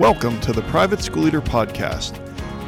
[0.00, 2.16] Welcome to the Private School Leader Podcast,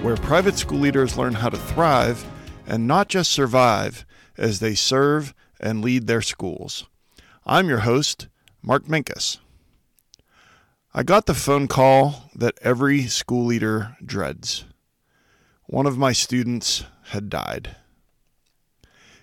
[0.03, 2.23] where private school leaders learn how to thrive
[2.67, 4.05] and not just survive
[4.37, 6.87] as they serve and lead their schools.
[7.47, 8.29] I'm your host,
[8.61, 9.39] Mark Minkus.
[10.93, 14.67] I got the phone call that every school leader dreads.
[15.65, 17.77] One of my students had died.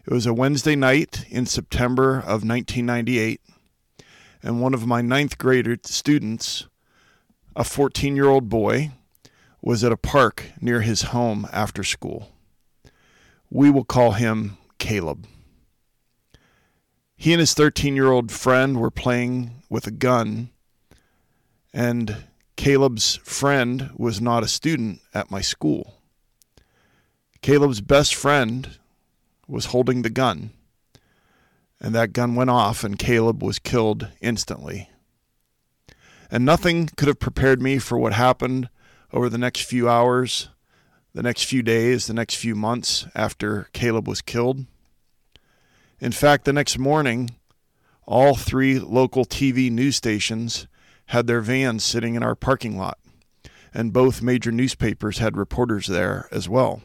[0.07, 3.39] It was a Wednesday night in September of 1998,
[4.41, 6.65] and one of my ninth grader students,
[7.59, 8.89] a 14 year old boy,
[9.61, 12.31] was at a park near his home after school.
[13.49, 15.27] We will call him Caleb.
[17.17, 20.51] He and his 13 year old friend were playing with a gun,
[21.73, 22.23] and
[22.55, 25.95] Caleb's friend was not a student at my school.
[27.41, 28.79] Caleb's best friend
[29.49, 30.51] was holding the gun,
[31.81, 34.88] and that gun went off, and Caleb was killed instantly.
[36.31, 38.69] And nothing could have prepared me for what happened
[39.11, 40.49] over the next few hours,
[41.13, 44.65] the next few days, the next few months after Caleb was killed.
[45.99, 47.31] In fact, the next morning,
[48.05, 50.67] all three local TV news stations
[51.07, 52.99] had their vans sitting in our parking lot,
[53.73, 56.81] and both major newspapers had reporters there as well.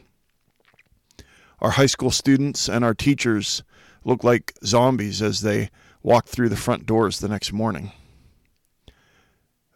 [1.59, 3.63] Our high school students and our teachers
[4.03, 5.69] looked like zombies as they
[6.03, 7.91] walked through the front doors the next morning.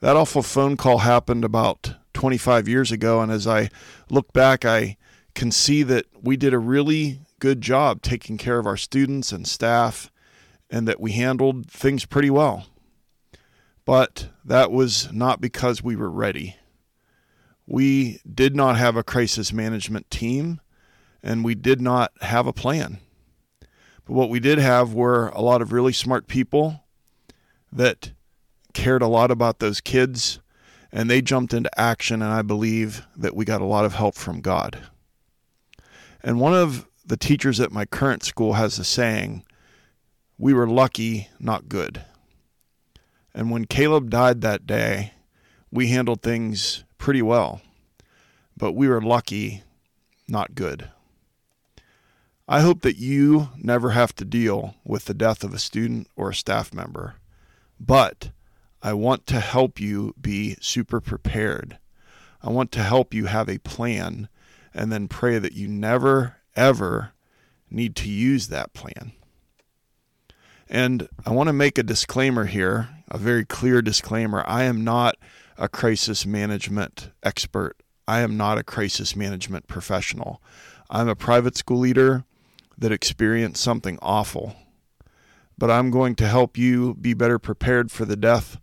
[0.02, 3.70] That awful phone call happened about 25 years ago, and as I
[4.10, 4.98] look back, I
[5.36, 9.48] can see that we did a really good job taking care of our students and
[9.48, 10.12] staff,
[10.70, 12.68] and that we handled things pretty well.
[13.86, 16.56] But that was not because we were ready.
[17.66, 20.60] We did not have a crisis management team
[21.22, 23.00] and we did not have a plan.
[24.06, 26.84] But what we did have were a lot of really smart people
[27.72, 28.12] that
[28.74, 30.40] cared a lot about those kids,
[30.92, 34.16] and they jumped into action, and I believe that we got a lot of help
[34.16, 34.80] from God.
[36.22, 39.44] And one of the teachers at my current school has a saying
[40.38, 42.04] we were lucky, not good.
[43.34, 45.14] And when Caleb died that day,
[45.72, 47.62] we handled things pretty well,
[48.58, 49.64] but we were lucky,
[50.28, 50.90] not good.
[52.48, 56.30] I hope that you never have to deal with the death of a student or
[56.30, 57.16] a staff member,
[57.80, 58.32] but
[58.82, 61.78] I want to help you be super prepared.
[62.42, 64.30] I want to help you have a plan
[64.74, 67.12] and then pray that you never, ever
[67.70, 69.12] need to use that plan.
[70.70, 74.44] And I want to make a disclaimer here, a very clear disclaimer.
[74.48, 75.16] I am not
[75.58, 77.76] a crisis management expert.
[78.08, 80.42] I am not a crisis management professional.
[80.90, 82.24] I'm a private school leader
[82.78, 84.56] that experienced something awful.
[85.58, 88.58] But I'm going to help you be better prepared for the death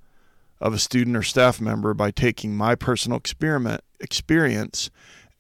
[0.61, 4.91] of a student or staff member by taking my personal experiment experience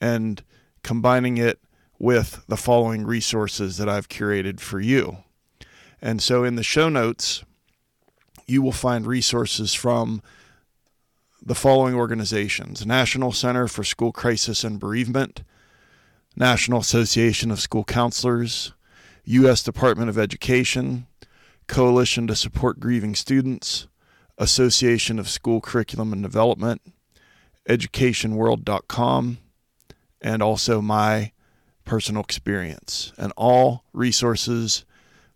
[0.00, 0.42] and
[0.82, 1.58] combining it
[1.98, 5.18] with the following resources that I've curated for you.
[6.00, 7.44] And so in the show notes,
[8.46, 10.22] you will find resources from
[11.42, 15.42] the following organizations National Center for School Crisis and Bereavement,
[16.36, 18.72] National Association of School Counselors,
[19.24, 19.62] U.S.
[19.62, 21.06] Department of Education,
[21.66, 23.88] Coalition to Support Grieving Students,
[24.38, 26.80] Association of School Curriculum and Development,
[27.68, 29.38] educationworld.com,
[30.20, 31.32] and also my
[31.84, 33.12] personal experience.
[33.16, 34.84] And all resources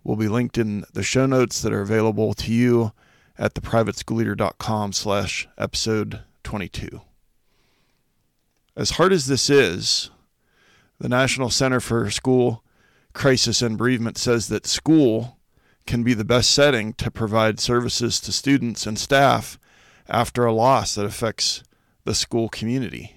[0.04, 2.92] will be linked in the show notes that are available to you
[3.38, 7.00] at theprivateschoolleader.com slash episode 22.
[8.76, 10.10] As hard as this is,
[10.98, 12.62] the National Center for School
[13.12, 15.38] Crisis and Bereavement says that school
[15.86, 19.58] can be the best setting to provide services to students and staff
[20.08, 21.62] after a loss that affects
[22.04, 23.16] the school community.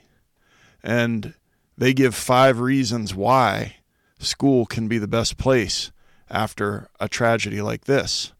[0.84, 1.34] And
[1.78, 3.78] they give five reasons why
[4.20, 5.92] school can be the best place
[6.30, 8.34] after a tragedy like this.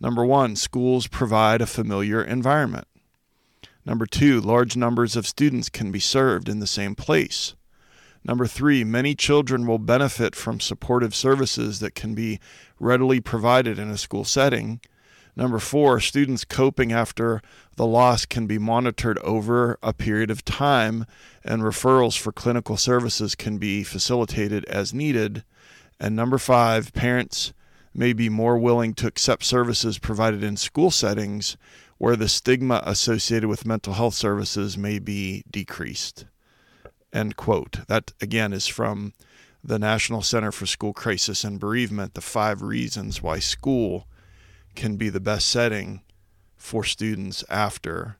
[0.00, 2.86] Number one, schools provide a familiar environment.
[3.84, 7.54] Number two, large numbers of students can be served in the same place.
[8.28, 12.38] Number three, many children will benefit from supportive services that can be
[12.78, 14.80] readily provided in a school setting.
[15.34, 17.40] Number four, students coping after
[17.76, 21.06] the loss can be monitored over a period of time,
[21.42, 25.42] and referrals for clinical services can be facilitated as needed.
[25.98, 27.54] And number five, parents
[27.94, 31.56] may be more willing to accept services provided in school settings
[31.96, 36.26] where the stigma associated with mental health services may be decreased.
[37.18, 37.80] End quote.
[37.88, 39.12] That again is from
[39.64, 44.06] the National Center for School Crisis and Bereavement, the five reasons why school
[44.76, 46.02] can be the best setting
[46.56, 48.18] for students after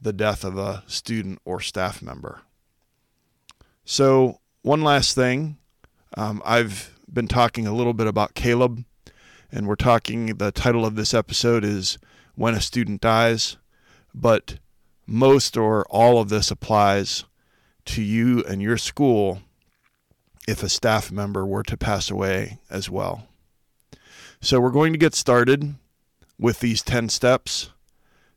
[0.00, 2.42] the death of a student or staff member.
[3.84, 5.58] So, one last thing
[6.16, 8.84] um, I've been talking a little bit about Caleb,
[9.50, 11.98] and we're talking, the title of this episode is
[12.36, 13.56] When a Student Dies,
[14.14, 14.60] but
[15.04, 17.24] most or all of this applies
[17.86, 19.40] to you and your school
[20.48, 23.26] if a staff member were to pass away as well.
[24.40, 25.74] So, we're going to get started
[26.38, 27.70] with these 10 steps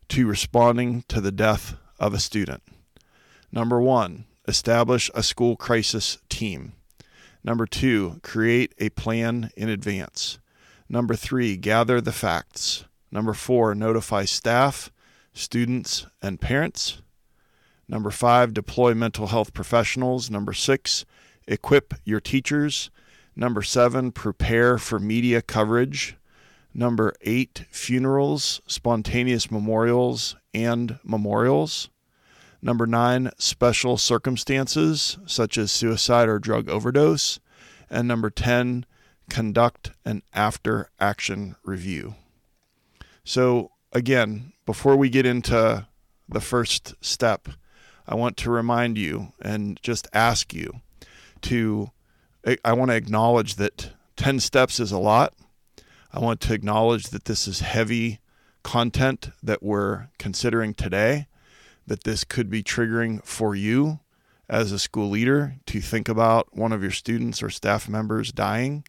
[0.09, 2.61] to responding to the death of a student.
[3.51, 6.73] Number one, establish a school crisis team.
[7.43, 10.39] Number two, create a plan in advance.
[10.89, 12.85] Number three, gather the facts.
[13.11, 14.91] Number four, notify staff,
[15.33, 17.01] students, and parents.
[17.87, 20.29] Number five, deploy mental health professionals.
[20.29, 21.05] Number six,
[21.47, 22.89] equip your teachers.
[23.35, 26.15] Number seven, prepare for media coverage.
[26.73, 31.89] Number eight, funerals, spontaneous memorials, and memorials.
[32.61, 37.39] Number nine, special circumstances such as suicide or drug overdose.
[37.89, 38.85] And number 10,
[39.29, 42.15] conduct an after action review.
[43.23, 45.87] So, again, before we get into
[46.29, 47.49] the first step,
[48.07, 50.81] I want to remind you and just ask you
[51.43, 51.91] to,
[52.63, 55.33] I want to acknowledge that 10 steps is a lot.
[56.11, 58.19] I want to acknowledge that this is heavy
[58.63, 61.27] content that we're considering today
[61.85, 63.99] that this could be triggering for you
[64.49, 68.85] as a school leader to think about one of your students or staff members dying.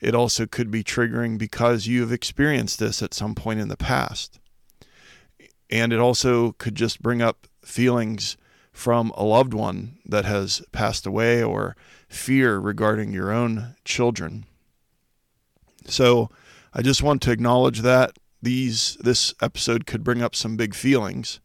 [0.00, 3.76] It also could be triggering because you have experienced this at some point in the
[3.76, 4.38] past.
[5.70, 8.36] And it also could just bring up feelings
[8.72, 11.76] from a loved one that has passed away or
[12.08, 14.46] fear regarding your own children.
[15.86, 16.30] So
[16.72, 21.40] I just want to acknowledge that these this episode could bring up some big feelings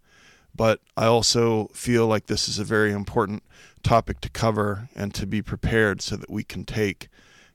[0.56, 3.44] but I also feel like this is a very important
[3.82, 7.10] topic to cover and to be prepared so that we can take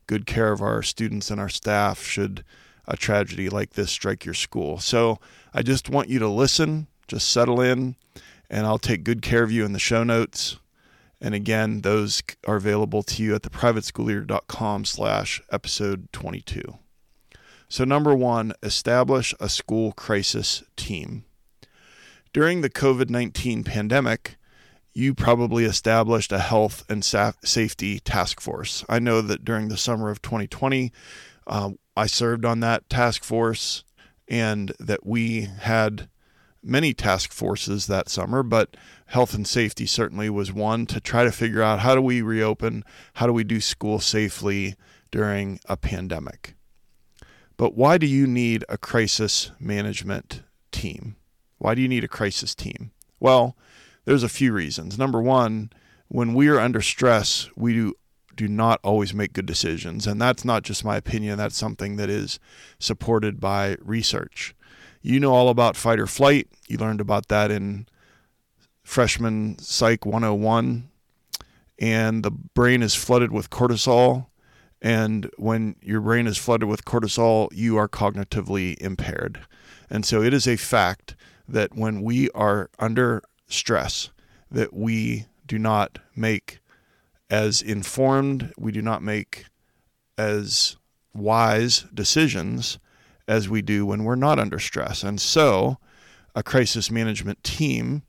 [0.06, 2.44] good care of our students and our staff should
[2.88, 4.78] a tragedy like this strike your school.
[4.78, 5.20] So
[5.54, 7.94] I just want you to listen, just settle in,
[8.50, 10.58] and I'll take good care of you in the show notes.
[11.20, 16.78] And again, those are available to you at theprivateschoolleader.com slash episode 22.
[17.68, 21.24] So number one, establish a school crisis team.
[22.32, 24.36] During the COVID 19 pandemic,
[24.94, 28.84] you probably established a health and safety task force.
[28.88, 30.92] I know that during the summer of 2020,
[31.46, 33.82] uh, I served on that task force
[34.28, 36.08] and that we had
[36.62, 41.32] many task forces that summer, but health and safety certainly was one to try to
[41.32, 42.84] figure out how do we reopen,
[43.14, 44.76] how do we do school safely
[45.10, 46.54] during a pandemic.
[47.56, 51.16] But why do you need a crisis management team?
[51.58, 52.92] Why do you need a crisis team?
[53.18, 53.56] Well,
[54.04, 54.98] there's a few reasons.
[54.98, 55.70] Number one,
[56.06, 57.94] when we are under stress, we do
[58.38, 60.06] do not always make good decisions.
[60.06, 62.38] And that's not just my opinion, that's something that is
[62.78, 64.54] supported by research.
[65.02, 66.48] You know all about fight or flight.
[66.68, 67.86] You learned about that in
[68.82, 70.88] freshman psych 101.
[71.80, 74.26] And the brain is flooded with cortisol.
[74.80, 79.40] And when your brain is flooded with cortisol, you are cognitively impaired.
[79.90, 81.16] And so it is a fact
[81.48, 84.10] that when we are under stress,
[84.50, 86.60] that we do not make
[87.30, 89.46] as informed, we do not make
[90.16, 90.76] as
[91.14, 92.78] wise decisions
[93.26, 95.02] as we do when we're not under stress.
[95.02, 95.78] And so,
[96.34, 98.02] a crisis management team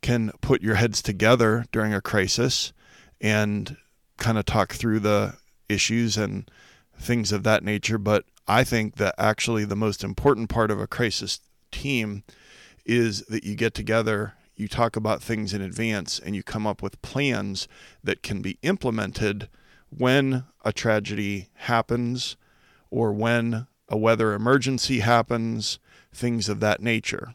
[0.00, 2.72] can put your heads together during a crisis
[3.20, 3.76] and
[4.18, 5.34] kind of talk through the
[5.68, 6.50] issues and
[6.98, 7.98] things of that nature.
[7.98, 12.22] But I think that actually the most important part of a crisis team
[12.84, 16.82] is that you get together, you talk about things in advance, and you come up
[16.82, 17.68] with plans
[18.02, 19.48] that can be implemented
[19.90, 22.36] when a tragedy happens
[22.90, 25.78] or when a weather emergency happens,
[26.12, 27.34] things of that nature.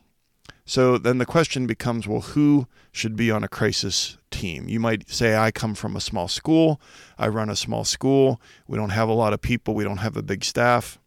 [0.65, 4.67] So then the question becomes well, who should be on a crisis team?
[4.67, 6.79] You might say, I come from a small school,
[7.17, 10.17] I run a small school, we don't have a lot of people, we don't have
[10.17, 10.99] a big staff.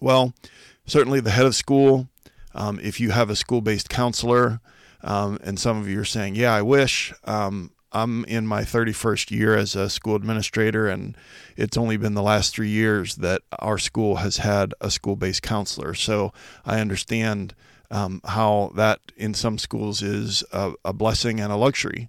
[0.00, 0.34] Well,
[0.86, 2.08] certainly the head of school
[2.54, 4.60] um, if you have a school based counselor,
[5.04, 7.12] um, and some of you are saying, Yeah, I wish.
[7.24, 11.16] Um, I'm in my 31st year as a school administrator, and
[11.56, 15.42] it's only been the last three years that our school has had a school based
[15.42, 15.94] counselor.
[15.94, 16.32] So
[16.66, 17.54] I understand
[17.92, 22.08] um, how that in some schools is a, a blessing and a luxury.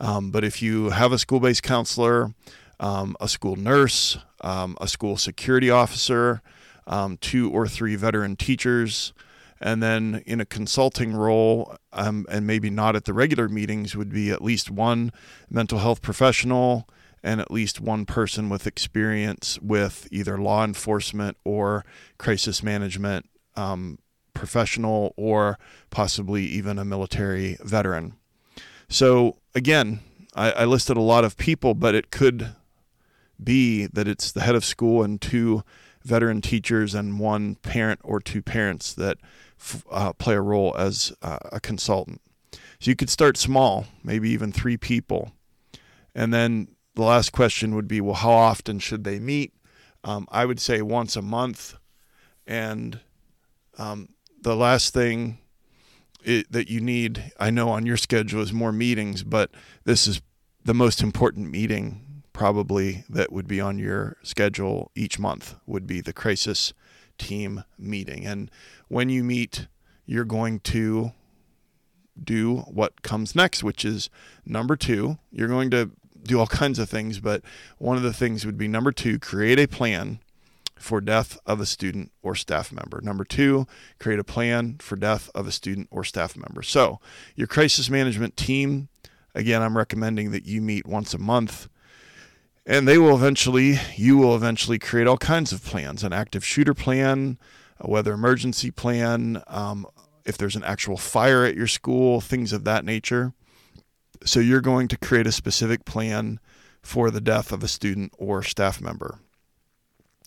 [0.00, 2.32] Um, but if you have a school based counselor,
[2.80, 6.40] um, a school nurse, um, a school security officer,
[7.20, 9.12] two or three veteran teachers,
[9.60, 14.10] And then in a consulting role, um, and maybe not at the regular meetings, would
[14.10, 15.12] be at least one
[15.48, 16.88] mental health professional
[17.22, 21.84] and at least one person with experience with either law enforcement or
[22.18, 23.98] crisis management um,
[24.34, 25.58] professional or
[25.90, 28.14] possibly even a military veteran.
[28.88, 30.00] So, again,
[30.34, 32.54] I, I listed a lot of people, but it could
[33.42, 35.64] be that it's the head of school and two
[36.04, 39.18] veteran teachers and one parent or two parents that
[39.90, 42.20] uh, play a role as uh, a consultant.
[42.52, 45.32] So you could start small, maybe even three people.
[46.14, 49.52] And then the last question would be well, how often should they meet?
[50.04, 51.76] Um, I would say once a month.
[52.46, 53.00] And
[53.78, 54.10] um,
[54.40, 55.38] the last thing
[56.24, 59.50] it, that you need, I know on your schedule, is more meetings, but
[59.84, 60.20] this is
[60.64, 66.00] the most important meeting probably that would be on your schedule each month would be
[66.00, 66.74] the crisis
[67.18, 68.26] team meeting.
[68.26, 68.50] And
[68.88, 69.66] when you meet,
[70.04, 71.12] you're going to
[72.22, 74.08] do what comes next, which is
[74.44, 75.18] number two.
[75.30, 75.90] You're going to
[76.22, 77.42] do all kinds of things, but
[77.78, 80.20] one of the things would be number two, create a plan
[80.78, 83.00] for death of a student or staff member.
[83.00, 83.66] Number two,
[83.98, 86.62] create a plan for death of a student or staff member.
[86.62, 87.00] So,
[87.34, 88.88] your crisis management team,
[89.34, 91.68] again, I'm recommending that you meet once a month
[92.66, 96.74] and they will eventually, you will eventually create all kinds of plans an active shooter
[96.74, 97.38] plan,
[97.78, 99.86] a weather emergency plan, um,
[100.24, 103.32] if there's an actual fire at your school, things of that nature.
[104.24, 106.40] So you're going to create a specific plan
[106.82, 109.18] for the death of a student or staff member.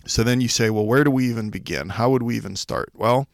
[0.05, 1.89] So then you say, well, where do we even begin?
[1.89, 2.89] How would we even start?
[2.93, 3.27] Well,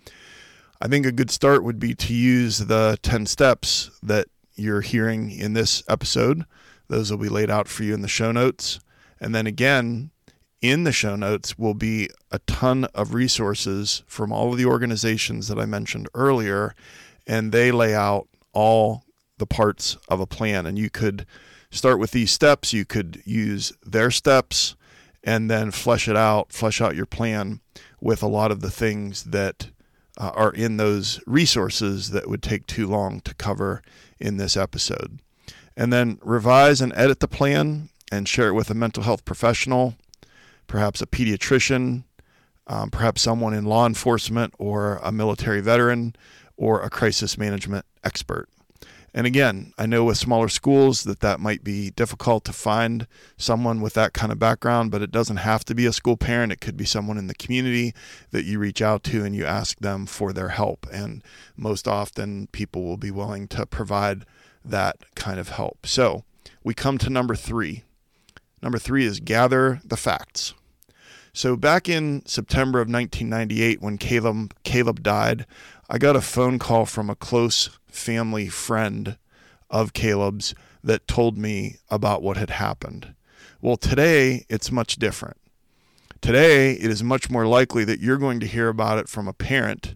[0.81, 5.31] I think a good start would be to use the 10 steps that you're hearing
[5.31, 6.45] in this episode.
[6.88, 8.79] Those will be laid out for you in the show notes.
[9.19, 10.12] And then again,
[10.69, 15.48] in the show notes will be a ton of resources from all of the organizations
[15.48, 16.75] that I mentioned earlier,
[17.27, 19.03] and they lay out all
[19.38, 20.65] the parts of a plan.
[20.65, 21.25] And you could
[21.72, 24.75] start with these steps, you could use their steps,
[25.24, 27.60] and then flesh it out, flesh out your plan
[28.00, 29.69] with a lot of the things that
[30.17, 33.81] uh, are in those resources that would take too long to cover
[34.19, 35.19] in this episode.
[35.75, 39.95] And then revise and edit the plan and share it with a mental health professional,
[40.67, 42.03] perhaps a pediatrician,
[42.67, 46.15] um, perhaps someone in law enforcement or a military veteran
[46.57, 48.50] or a crisis management expert.
[49.15, 53.07] And again, I know with smaller schools that that might be difficult to find
[53.38, 56.51] someone with that kind of background, but it doesn't have to be a school parent.
[56.51, 57.93] It could be someone in the community
[58.31, 60.86] that you reach out to and you ask them for their help.
[60.91, 61.24] And
[61.55, 64.25] most often, people will be willing to provide
[64.65, 65.86] that kind of help.
[65.86, 66.25] So
[66.62, 67.85] we come to number three
[68.65, 70.55] Number three is gather the facts.
[71.34, 75.45] So back in September of 1998, when Caleb Caleb died,
[75.88, 79.19] I got a phone call from a close family friend
[79.69, 83.13] of Caleb's that told me about what had happened.
[83.62, 85.38] Well, today it's much different.
[86.19, 89.34] Today it is much more likely that you're going to hear about it from a
[89.34, 89.93] parent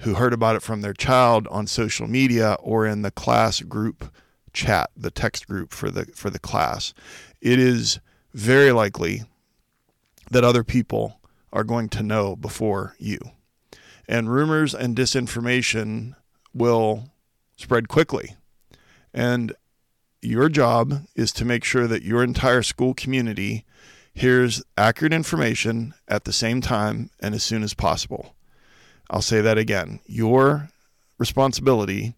[0.00, 4.14] who heard about it from their child on social media or in the class group
[4.52, 6.92] chat, the text group for the for the class
[7.42, 7.98] it is
[8.32, 9.24] very likely
[10.30, 11.20] that other people
[11.52, 13.18] are going to know before you.
[14.08, 16.14] And rumors and disinformation
[16.54, 17.10] will
[17.56, 18.36] spread quickly.
[19.12, 19.52] And
[20.22, 23.66] your job is to make sure that your entire school community
[24.14, 28.34] hears accurate information at the same time and as soon as possible.
[29.10, 29.98] I'll say that again.
[30.06, 30.68] Your
[31.18, 32.14] responsibility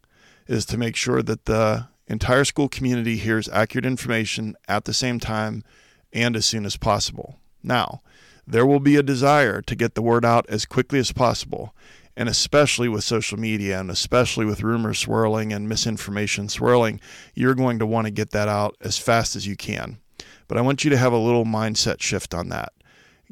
[0.47, 5.19] is to make sure that the entire school community hears accurate information at the same
[5.19, 5.65] time
[6.13, 7.39] and as soon as possible.
[7.63, 8.03] Now,
[8.47, 11.75] there will be a desire to get the word out as quickly as possible,
[12.17, 17.01] and especially with social media and especially with rumors swirling and misinformation swirling,
[17.35, 19.99] you're going to want to get that out as fast as you can.
[20.47, 22.73] But I want you to have a little mindset shift on that.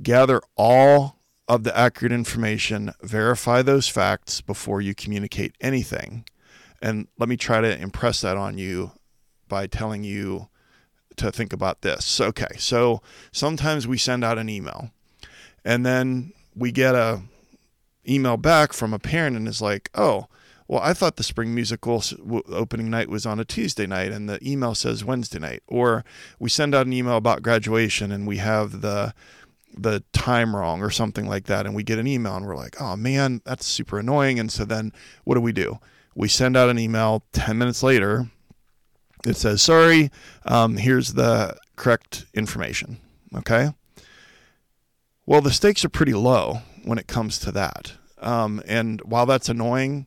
[0.03, 6.25] Gather all of the accurate information, verify those facts before you communicate anything
[6.83, 8.91] and let me try to impress that on you
[9.49, 10.49] by telling you
[11.17, 12.21] to think about this.
[12.21, 14.91] Okay, so sometimes we send out an email
[15.65, 17.23] and then we get a
[18.09, 20.27] email back from a parent and is like, "Oh,
[20.67, 22.03] well, I thought the spring musical
[22.49, 26.05] opening night was on a Tuesday night and the email says Wednesday night." Or
[26.39, 29.15] we send out an email about graduation and we have the
[29.75, 32.81] the time wrong or something like that and we get an email and we're like,
[32.81, 34.93] "Oh man, that's super annoying." And so then
[35.25, 35.79] what do we do?
[36.15, 38.31] We send out an email 10 minutes later.
[39.27, 40.11] It says, sorry,
[40.45, 42.99] um, here's the correct information.
[43.35, 43.73] Okay.
[45.25, 47.95] Well, the stakes are pretty low when it comes to that.
[48.19, 50.07] Um, and while that's annoying,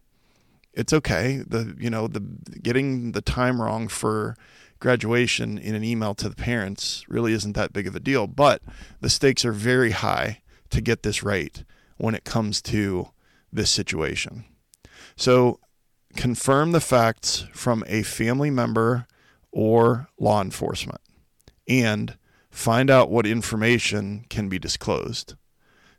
[0.73, 1.43] it's okay.
[1.47, 4.35] The you know the getting the time wrong for
[4.79, 8.27] graduation in an email to the parents really isn't that big of a deal.
[8.27, 8.61] But
[9.01, 11.63] the stakes are very high to get this right
[11.97, 13.09] when it comes to
[13.51, 14.43] this situation.
[15.15, 15.59] So
[16.15, 19.07] confirm the facts from a family member
[19.51, 21.01] or law enforcement
[21.67, 22.17] and
[22.49, 25.35] find out what information can be disclosed.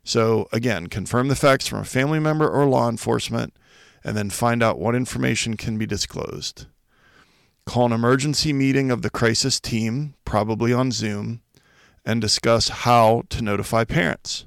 [0.03, 3.53] So, again, confirm the facts from a family member or law enforcement
[4.03, 6.67] and then find out what information can be disclosed.
[7.65, 11.41] Call an emergency meeting of the crisis team, probably on Zoom,
[12.05, 14.45] and discuss how to notify parents.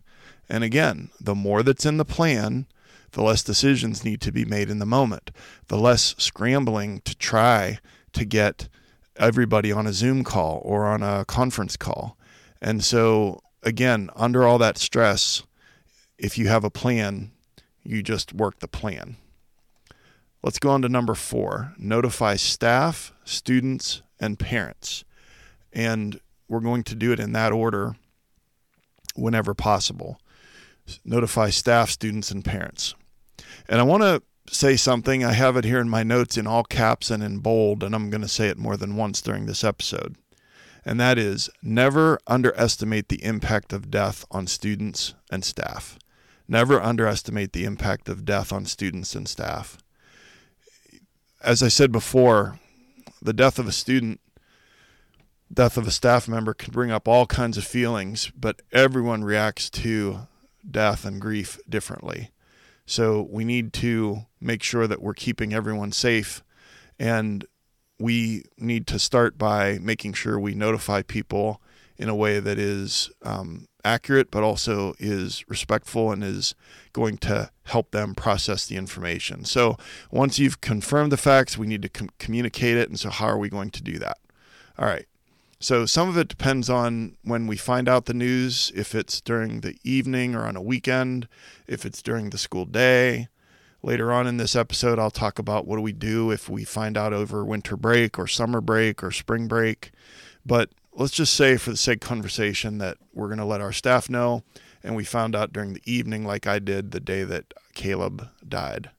[0.49, 2.67] And again, the more that's in the plan,
[3.13, 5.31] the less decisions need to be made in the moment,
[5.69, 7.79] the less scrambling to try
[8.13, 8.69] to get
[9.17, 12.17] everybody on a Zoom call or on a conference call.
[12.61, 15.43] And so, again, under all that stress,
[16.19, 17.33] if you have a plan,
[17.83, 19.17] you just work the plan.
[20.43, 25.05] Let's go on to number four notify staff, students, and parents.
[25.73, 27.97] And we're going to do it in that order
[29.15, 30.21] whenever possible.
[31.05, 32.95] Notify staff, students, and parents.
[33.71, 34.21] And I want to
[34.53, 35.25] say something.
[35.25, 38.11] I have it here in my notes in all caps and in bold, and I'm
[38.11, 40.17] going to say it more than once during this episode.
[40.85, 46.01] And that is never underestimate the impact of death on students and staff.
[46.49, 49.79] Never underestimate the impact of death on students and staff.
[51.41, 52.59] As I said before,
[53.23, 54.21] the death of a student,
[55.53, 59.71] death of a staff member can bring up all kinds of feelings, but everyone reacts
[59.71, 60.27] to
[60.69, 62.31] death and grief differently.
[62.91, 66.43] So we need to make sure that we're keeping everyone safe.
[66.99, 67.45] And
[68.01, 71.63] we need to start by making sure we notify people
[71.99, 76.57] in a way that is um, accurate, but also is respectful and is
[76.93, 79.45] going to help them process the information.
[79.45, 79.77] So
[80.11, 82.89] once you've confirmed the facts, we need to com- communicate it.
[82.89, 84.19] And so, how are we going to do that?
[84.77, 85.07] All right.
[85.63, 89.61] So some of it depends on when we find out the news, if it's during
[89.61, 91.29] the evening or on a weekend,
[91.67, 93.29] if it's during the school day.
[93.83, 96.97] Later on in this episode, I'll talk about what do we do if we find
[96.97, 99.93] out over winter break or summer break or spring break.
[100.47, 103.73] But let's just say, for the sake of conversation, that we're going to let our
[103.73, 104.43] staff know,
[104.83, 108.91] and we found out during the evening, like I did the day that Caleb died.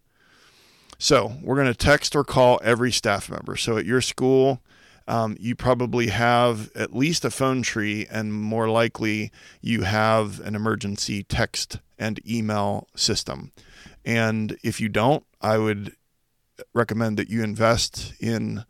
[1.00, 3.56] So we're going to text or call every staff member.
[3.56, 4.62] So at your school,
[5.08, 10.56] um, you probably have at least a phone tree, and more likely, you have an
[10.56, 13.52] emergency text and email system.
[14.06, 15.96] And if you don't, I would
[16.74, 18.66] recommend that you invest in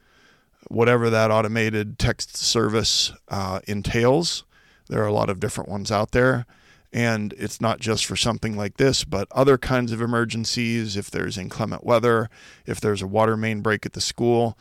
[0.67, 4.43] whatever that automated text service uh, entails.
[4.87, 6.45] There are a lot of different ones out there.
[6.93, 10.97] And it's not just for something like this, but other kinds of emergencies.
[10.97, 12.29] If there's inclement weather,
[12.65, 14.57] if there's a water main break at the school,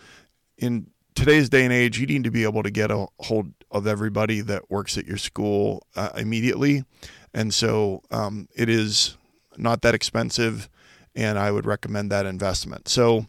[0.57, 3.87] in today's day and age, you need to be able to get a hold of
[3.87, 6.85] everybody that works at your school uh, immediately.
[7.33, 9.17] And so um, it is
[9.57, 10.69] not that expensive,
[11.15, 12.89] and I would recommend that investment.
[12.89, 13.27] So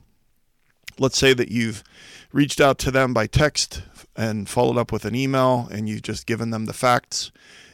[0.97, 1.83] let's say that you've
[2.31, 3.83] reached out to them by text
[4.15, 7.31] and followed up with an email, and you've just given them the facts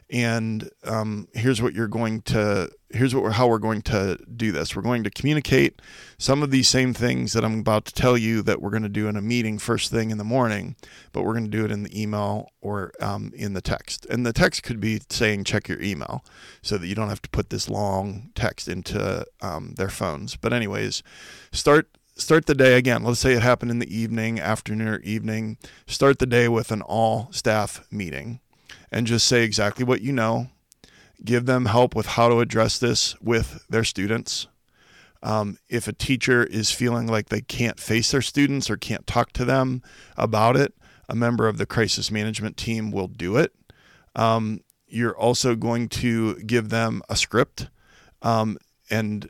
[0.10, 4.54] and um, here's what you're going to here's what we're, how we're going to do
[4.54, 4.74] this.
[4.74, 5.82] We're going to communicate
[6.18, 8.90] some of these same things that i'm about to tell you that we're going to
[8.90, 10.76] do in a meeting first thing in the morning
[11.12, 14.06] but we're going to do it in the email or um, in the text.
[14.06, 16.24] And the text could be saying check your email
[16.62, 20.36] so that you don't have to put this long text into um, their phones.
[20.36, 21.04] But anyways
[21.52, 23.04] start start the day again.
[23.04, 25.58] Let's say it happened in the evening afternoon or evening.
[25.86, 28.40] Start the day with an all staff meeting
[28.92, 30.48] and just say exactly what you know.
[31.24, 34.48] Give them help with how to address this with their students.
[35.24, 39.34] Um, if a teacher is feeling like they can't face their students or can't talk
[39.34, 39.82] to them
[40.16, 40.74] about it,
[41.10, 43.54] a member of the crisis management team will do it.
[44.16, 47.70] Um, you're also going to give them a script
[48.22, 48.58] um,
[48.90, 49.30] and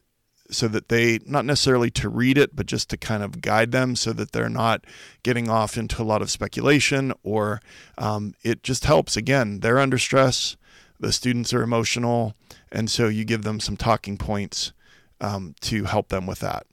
[0.49, 3.95] so that they not necessarily to read it but just to kind of guide them
[3.95, 4.86] so that they're not
[5.23, 7.62] getting off into a lot of speculation or
[7.97, 9.17] um, it just helps.
[9.17, 10.57] Again they're under stress
[10.99, 12.33] the students are emotional
[12.71, 14.73] and so you give them some talking points
[15.21, 16.65] um, to help them with that.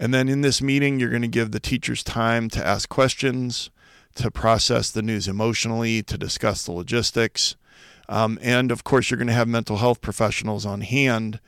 [0.00, 3.70] And then in this meeting you're going to give the teachers time to ask questions
[4.14, 7.56] to process the news emotionally to discuss the logistics
[8.08, 11.40] um, and of course you're going to have mental health professionals on hand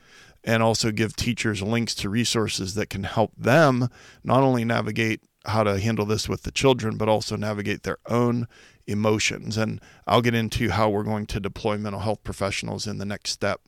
[0.43, 3.89] and also give teachers links to resources that can help them
[4.23, 8.47] not only navigate how to handle this with the children, but also navigate their own
[8.87, 9.57] emotions.
[9.57, 13.31] And I'll get into how we're going to deploy mental health professionals in the next
[13.31, 13.61] step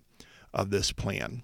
[0.53, 1.43] of this plan.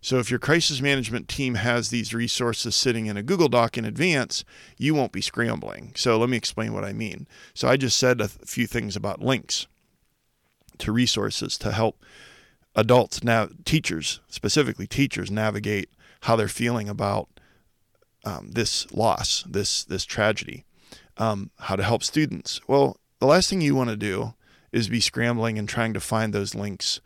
[0.00, 3.84] So if your crisis management team has these resources sitting in a Google Doc in
[3.84, 4.44] advance,
[4.76, 5.92] you won't be scrambling.
[5.96, 7.26] So let me explain what I mean.
[7.52, 9.66] So I just said a few things about links
[10.78, 12.00] to resources to help
[12.78, 15.90] adults now teachers specifically teachers navigate
[16.22, 17.28] how they're feeling about
[18.24, 20.64] um, this loss this this tragedy
[21.16, 24.34] um, how to help students well the last thing you want to do
[24.70, 27.00] is be scrambling and trying to find those links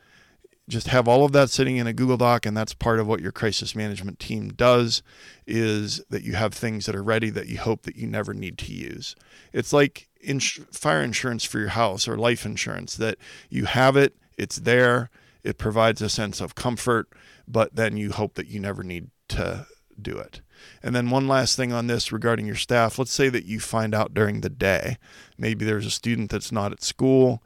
[0.68, 3.20] just have all of that sitting in a Google Doc, and that's part of what
[3.20, 5.02] your crisis management team does.
[5.44, 8.58] Is that you have things that are ready that you hope that you never need
[8.58, 9.16] to use.
[9.52, 13.18] It's like ins- fire insurance for your house or life insurance that
[13.50, 15.10] you have it, it's there,
[15.44, 17.08] it provides a sense of comfort,
[17.46, 19.66] but then you hope that you never need to
[20.00, 20.40] do it.
[20.82, 22.98] And then one last thing on this regarding your staff.
[22.98, 24.96] Let's say that you find out during the day.
[25.36, 27.42] Maybe there's a student that's not at school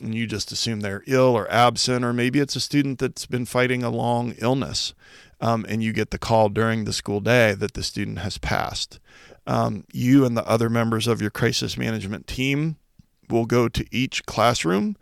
[0.00, 3.44] and you just assume they're ill or absent, or maybe it's a student that's been
[3.44, 4.94] fighting a long illness,
[5.40, 8.98] um, and you get the call during the school day that the student has passed.
[9.46, 12.76] Um, you and the other members of your crisis management team
[13.28, 14.96] will go to each classroom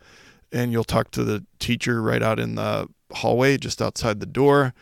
[0.53, 4.75] and you'll talk to the teacher right out in the hallway just outside the door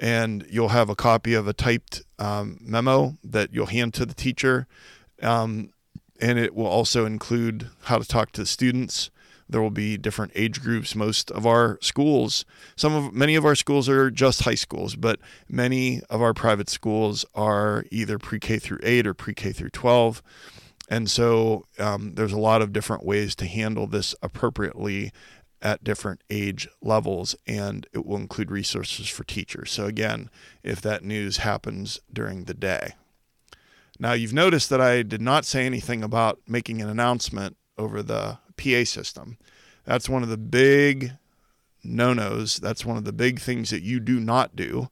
[0.00, 4.14] and you'll have a copy of a typed um, memo that you'll hand to the
[4.14, 4.66] teacher
[5.22, 5.70] um,
[6.20, 9.10] and it will also include how to talk to the students
[9.48, 10.94] there will be different age groups.
[10.94, 12.44] Most of our schools,
[12.76, 16.68] some of many of our schools are just high schools, but many of our private
[16.68, 20.22] schools are either pre-K through eight or pre-K through twelve.
[20.88, 25.12] And so um, there's a lot of different ways to handle this appropriately
[25.60, 29.70] at different age levels, and it will include resources for teachers.
[29.70, 30.30] So, again,
[30.62, 32.94] if that news happens during the day.
[33.98, 38.38] Now, you've noticed that I did not say anything about making an announcement over the
[38.56, 39.36] PA system.
[39.84, 41.12] That's one of the big
[41.82, 42.56] no nos.
[42.56, 44.88] That's one of the big things that you do not do.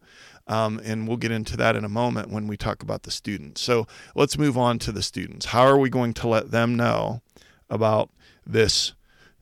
[0.48, 3.60] Um, and we'll get into that in a moment when we talk about the students.
[3.60, 5.46] So let's move on to the students.
[5.46, 7.20] How are we going to let them know
[7.68, 8.10] about
[8.46, 8.92] this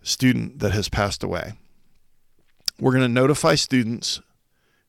[0.03, 1.53] student that has passed away?
[2.81, 4.21] We're going to notify students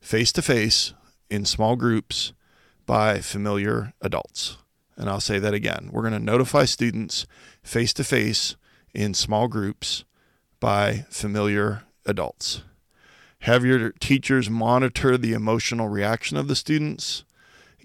[0.00, 0.94] face to face
[1.28, 2.32] in small groups
[2.86, 4.56] by familiar adults.
[4.96, 5.90] And I'll say that again.
[5.92, 7.26] We're going to notify students
[7.62, 8.56] face to face
[8.94, 10.04] in small groups
[10.58, 12.62] by familiar adults.
[13.40, 17.24] Have your teachers monitor the emotional reaction of the students.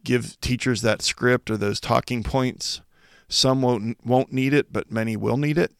[0.03, 2.81] Give teachers that script or those talking points.
[3.27, 5.71] Some won't, won't need it, but many will need it.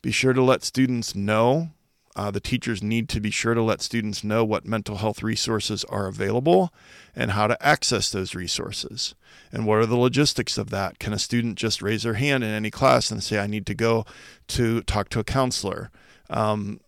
[0.00, 1.70] Be sure to let students know
[2.16, 5.82] uh, the teachers need to be sure to let students know what mental health resources
[5.84, 6.72] are available
[7.14, 9.14] and how to access those resources.
[9.50, 11.00] And what are the logistics of that?
[11.00, 13.74] Can a student just raise their hand in any class and say, I need to
[13.74, 14.06] go
[14.48, 15.90] to talk to a counselor?
[16.30, 16.80] Um,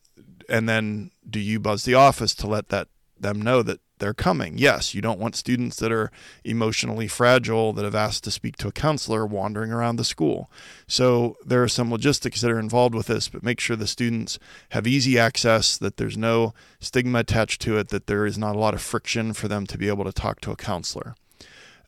[0.48, 4.58] and then do you buzz the office to let that them know that they're coming.
[4.58, 6.10] Yes, you don't want students that are
[6.44, 10.50] emotionally fragile that have asked to speak to a counselor wandering around the school.
[10.86, 14.38] So there are some logistics that are involved with this, but make sure the students
[14.70, 18.58] have easy access, that there's no stigma attached to it, that there is not a
[18.58, 21.14] lot of friction for them to be able to talk to a counselor.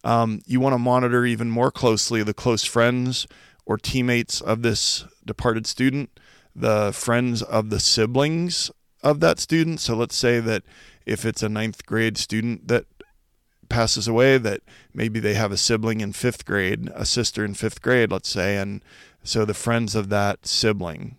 [0.03, 3.27] Um, you want to monitor even more closely the close friends
[3.67, 6.19] or teammates of this departed student,
[6.61, 8.71] the friends of the siblings
[9.03, 9.81] of that student.
[9.81, 10.63] So let's say that
[11.07, 12.87] if it's a ninth grade student that
[13.69, 17.83] passes away, that maybe they have a sibling in fifth grade, a sister in fifth
[17.83, 18.83] grade, let's say, and
[19.23, 21.19] so the friends of that sibling.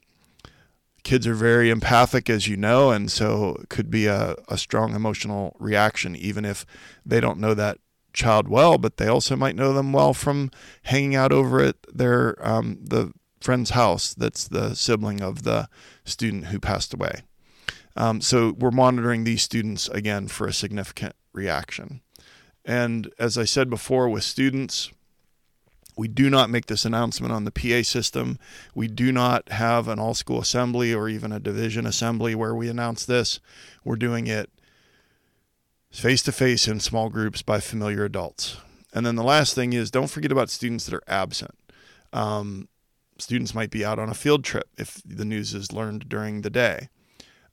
[1.04, 4.96] Kids are very empathic, as you know, and so it could be a, a strong
[4.96, 6.66] emotional reaction, even if
[7.06, 7.78] they don't know that
[8.14, 10.52] child well, but they also might know them well from
[10.84, 15.70] hanging out over at their um, the friend's house that's the sibling of the
[16.04, 17.22] student who passed away.
[17.96, 22.02] Um, so we're monitoring these students again for a significant reaction.
[22.66, 24.92] And as I said before, with students,
[25.98, 28.40] we do not make this announcement on the PA system.
[28.74, 32.70] We do not have an all school assembly or even a division assembly where we
[32.70, 33.40] announce this.
[33.84, 34.50] We're doing it
[35.92, 38.58] face to face in small groups by familiar adults.
[38.94, 41.58] And then the last thing is don't forget about students that are absent.
[42.14, 42.70] Um,
[43.22, 46.50] students might be out on a field trip if the news is learned during the
[46.50, 46.90] day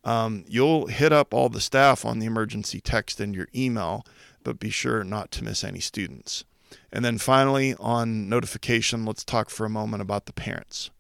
[0.06, 4.06] um, you'll hit up all the staff on the emergency text and your email,
[4.44, 6.44] but be sure not to miss any students.
[6.92, 10.90] And then finally, on notification, let's talk for a moment about the parents.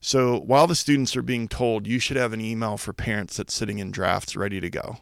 [0.00, 3.54] So while the students are being told, you should have an email for parents that's
[3.54, 4.98] sitting in drafts ready to go.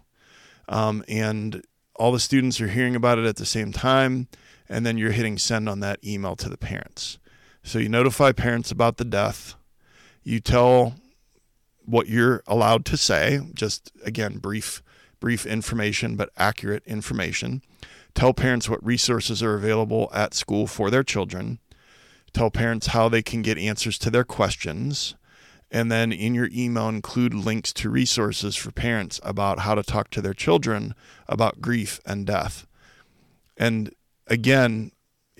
[0.68, 1.64] Um, and
[1.96, 4.28] all the students are hearing about it at the same time,
[4.68, 7.18] and then you're hitting send on that email to the parents.
[7.62, 9.54] So you notify parents about the death.
[10.22, 10.94] You tell
[11.84, 14.82] what you're allowed to say, just again, brief
[15.20, 17.62] brief information, but accurate information.
[18.12, 21.60] Tell parents what resources are available at school for their children.
[22.32, 25.14] Tell parents how they can get answers to their questions.
[25.70, 30.10] And then in your email, include links to resources for parents about how to talk
[30.10, 30.94] to their children
[31.28, 32.66] about grief and death.
[33.56, 33.94] And
[34.26, 34.90] again,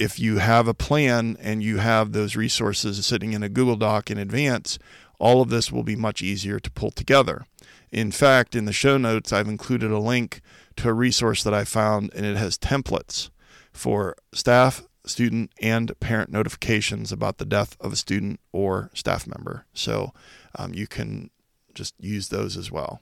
[0.03, 4.11] if you have a plan and you have those resources sitting in a Google Doc
[4.11, 4.79] in advance,
[5.21, 7.47] all of this will be much easier to pull together.
[7.93, 10.41] In fact, in the show notes, I've included a link
[10.77, 13.31] to a resource that I found, and it has templates
[13.73, 19.67] for staff, student, and parent notifications about the death of a student or staff member.
[19.73, 20.13] So
[20.57, 21.31] um, you can
[21.75, 23.01] just use those as well.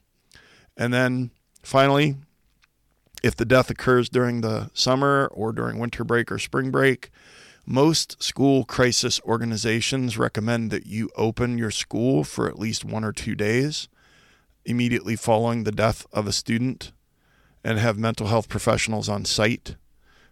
[0.77, 1.31] And then
[1.63, 2.17] finally,
[3.21, 7.11] if the death occurs during the summer or during winter break or spring break,
[7.65, 13.11] most school crisis organizations recommend that you open your school for at least one or
[13.13, 13.87] two days
[14.65, 16.91] immediately following the death of a student
[17.63, 19.75] and have mental health professionals on site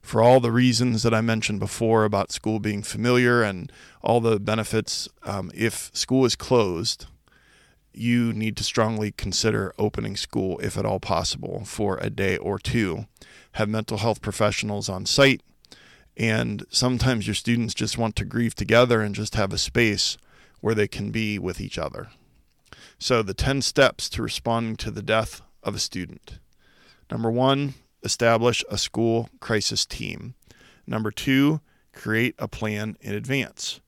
[0.01, 3.71] for all the reasons that I mentioned before about school being familiar and
[4.01, 5.09] all the benefits.
[5.23, 7.05] Um, if school is closed,
[7.99, 12.57] you need to strongly consider opening school if at all possible for a day or
[12.57, 13.05] two.
[13.53, 15.41] Have mental health professionals on site.
[16.15, 20.17] And sometimes your students just want to grieve together and just have a space
[20.61, 22.09] where they can be with each other.
[22.97, 26.39] So, the 10 steps to responding to the death of a student.
[27.09, 30.35] Number one, establish a school crisis team.
[30.85, 31.61] Number two,
[31.93, 33.79] create a plan in advance.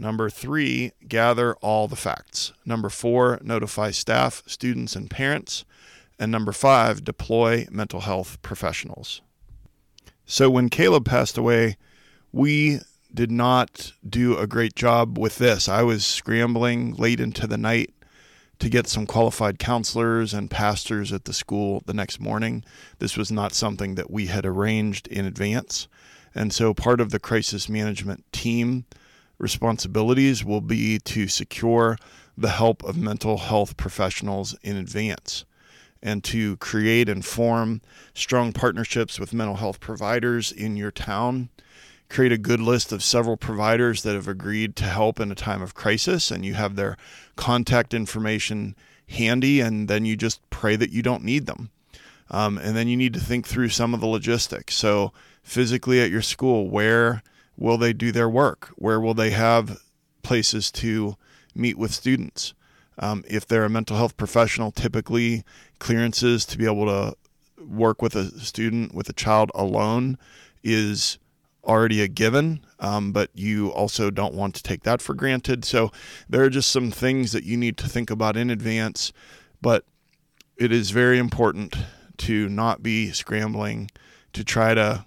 [0.00, 2.54] Number three, gather all the facts.
[2.64, 5.66] Number four, notify staff, students, and parents.
[6.18, 9.20] And number five, deploy mental health professionals.
[10.24, 11.76] So when Caleb passed away,
[12.32, 12.80] we
[13.12, 15.68] did not do a great job with this.
[15.68, 17.92] I was scrambling late into the night
[18.58, 22.64] to get some qualified counselors and pastors at the school the next morning.
[23.00, 25.88] This was not something that we had arranged in advance.
[26.34, 28.86] And so part of the crisis management team
[29.40, 31.96] responsibilities will be to secure
[32.36, 35.44] the help of mental health professionals in advance
[36.02, 37.80] and to create and form
[38.14, 41.48] strong partnerships with mental health providers in your town
[42.10, 45.62] create a good list of several providers that have agreed to help in a time
[45.62, 46.96] of crisis and you have their
[47.36, 48.74] contact information
[49.08, 51.70] handy and then you just pray that you don't need them.
[52.30, 54.74] Um, and then you need to think through some of the logistics.
[54.74, 57.22] So physically at your school where
[57.60, 59.80] will they do their work where will they have
[60.22, 61.16] places to
[61.54, 62.54] meet with students
[62.98, 65.44] um, if they're a mental health professional typically
[65.78, 67.16] clearances to be able to
[67.64, 70.18] work with a student with a child alone
[70.62, 71.18] is
[71.64, 75.64] already a given, um, but you also don't want to take that for granted.
[75.64, 75.92] So
[76.28, 79.12] there are just some things that you need to think about in advance,
[79.60, 79.84] but
[80.56, 81.76] it is very important
[82.18, 83.90] to not be scrambling
[84.32, 85.04] to try to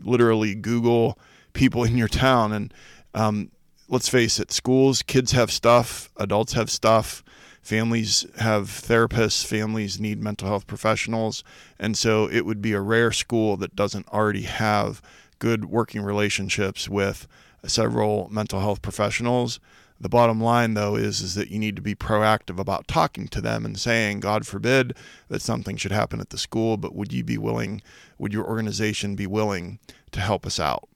[0.00, 1.18] literally Google
[1.52, 2.52] people in your town.
[2.52, 2.74] And
[3.14, 3.50] um,
[3.88, 7.22] let's face it, schools, kids have stuff, adults have stuff.
[7.60, 11.44] Families have therapists, families need mental health professionals.
[11.78, 15.02] And so it would be a rare school that doesn't already have
[15.38, 17.26] good working relationships with
[17.66, 19.60] several mental health professionals.
[20.00, 23.40] The bottom line, though, is, is that you need to be proactive about talking to
[23.40, 24.96] them and saying, God forbid
[25.28, 27.82] that something should happen at the school, but would you be willing,
[28.16, 29.80] would your organization be willing
[30.12, 30.88] to help us out?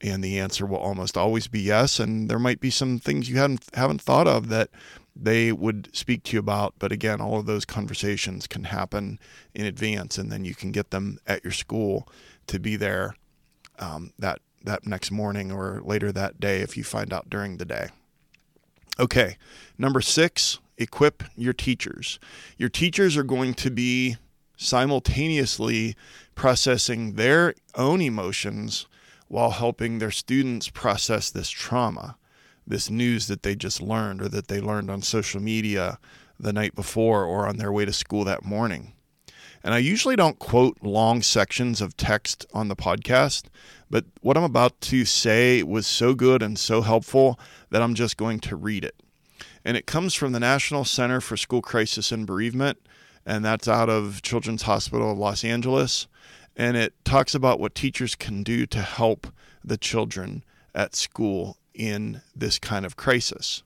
[0.00, 2.00] And the answer will almost always be yes.
[2.00, 4.70] And there might be some things you haven't haven't thought of that
[5.14, 6.74] they would speak to you about.
[6.78, 9.18] But again, all of those conversations can happen
[9.54, 12.08] in advance, and then you can get them at your school
[12.46, 13.16] to be there
[13.78, 17.64] um, that that next morning or later that day if you find out during the
[17.64, 17.88] day.
[18.98, 19.36] Okay,
[19.76, 22.18] number six, equip your teachers.
[22.56, 24.16] Your teachers are going to be
[24.56, 25.94] simultaneously
[26.34, 28.86] processing their own emotions
[29.28, 32.16] while helping their students process this trauma
[32.68, 35.98] this news that they just learned or that they learned on social media
[36.38, 38.92] the night before or on their way to school that morning.
[39.64, 43.44] And I usually don't quote long sections of text on the podcast,
[43.90, 47.38] but what I'm about to say was so good and so helpful
[47.70, 49.02] that I'm just going to read it.
[49.64, 52.78] And it comes from the National Center for School Crisis and Bereavement,
[53.24, 56.06] and that's out of Children's Hospital of Los Angeles.
[56.56, 59.26] And it talks about what teachers can do to help
[59.64, 63.62] the children at school in this kind of crisis.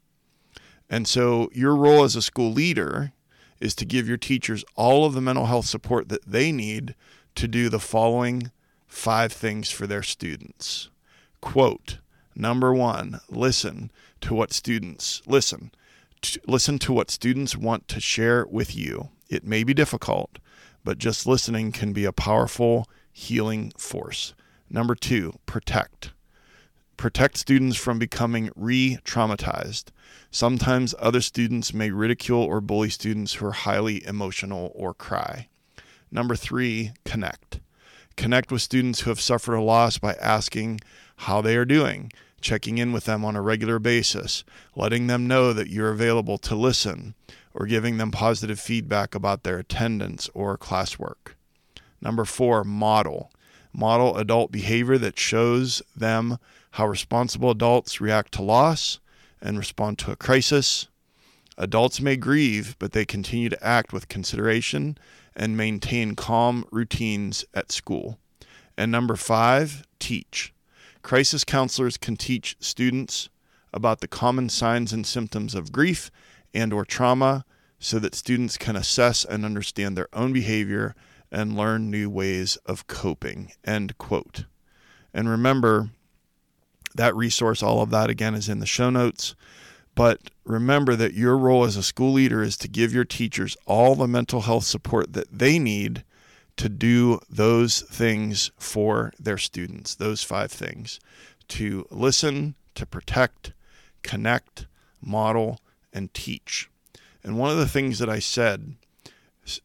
[0.90, 3.12] And so, your role as a school leader
[3.60, 6.94] is to give your teachers all of the mental health support that they need
[7.36, 8.50] to do the following
[8.92, 10.90] five things for their students.
[11.40, 11.98] Quote,
[12.36, 15.72] number one, listen to what students listen.
[16.46, 19.08] listen to what students want to share with you.
[19.28, 20.38] It may be difficult,
[20.84, 24.34] but just listening can be a powerful healing force.
[24.70, 26.12] Number two, protect.
[26.96, 29.86] Protect students from becoming re traumatized.
[30.30, 35.48] Sometimes other students may ridicule or bully students who are highly emotional or cry.
[36.10, 37.60] Number three, connect.
[38.16, 40.80] Connect with students who have suffered a loss by asking
[41.16, 44.44] how they are doing, checking in with them on a regular basis,
[44.76, 47.14] letting them know that you're available to listen,
[47.54, 51.34] or giving them positive feedback about their attendance or classwork.
[52.00, 53.30] Number four, model.
[53.72, 56.38] Model adult behavior that shows them
[56.72, 58.98] how responsible adults react to loss
[59.40, 60.88] and respond to a crisis.
[61.58, 64.96] Adults may grieve, but they continue to act with consideration
[65.34, 68.18] and maintain calm routines at school.
[68.76, 70.52] And number five, teach.
[71.02, 73.28] Crisis counselors can teach students
[73.72, 76.10] about the common signs and symptoms of grief
[76.54, 77.44] and or trauma
[77.78, 80.94] so that students can assess and understand their own behavior
[81.30, 83.52] and learn new ways of coping.
[83.64, 84.44] End quote.
[85.14, 85.90] And remember,
[86.94, 89.34] that resource, all of that again is in the show notes.
[89.94, 93.94] But remember that your role as a school leader is to give your teachers all
[93.94, 96.04] the mental health support that they need
[96.56, 101.00] to do those things for their students, those five things
[101.48, 103.52] to listen, to protect,
[104.02, 104.66] connect,
[105.00, 105.58] model,
[105.92, 106.70] and teach.
[107.22, 108.74] And one of the things that I said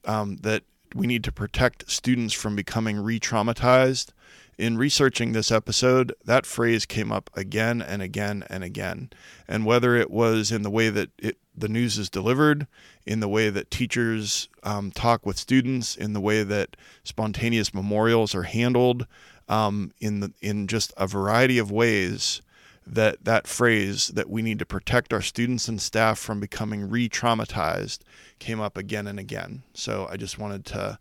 [0.06, 0.64] um, that
[0.96, 4.12] we need to protect students from becoming re traumatized
[4.58, 9.10] in researching this episode, that phrase came up again and again and again.
[9.48, 12.68] And whether it was in the way that it, the news is delivered,
[13.06, 18.34] in the way that teachers um, talk with students, in the way that spontaneous memorials
[18.34, 19.08] are handled,
[19.48, 22.42] um, in the, in just a variety of ways,
[22.86, 28.00] that that phrase that we need to protect our students and staff from becoming re-traumatized
[28.40, 29.64] came up again and again.
[29.74, 30.98] So I just wanted to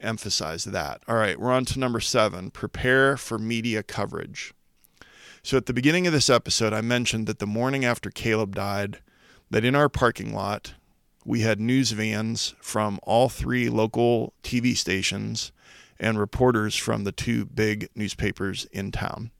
[0.00, 1.02] emphasize that.
[1.06, 4.54] All right, we're on to number seven prepare for media coverage.
[5.42, 8.98] So at the beginning of this episode, I mentioned that the morning after Caleb died,
[9.50, 10.74] that in our parking lot,
[11.24, 15.52] we had news vans from all three local TV stations
[15.98, 19.30] and reporters from the two big newspapers in town.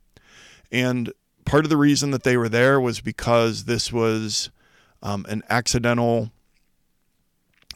[0.71, 1.13] And
[1.45, 4.51] part of the reason that they were there was because this was
[5.03, 6.31] um, an accidental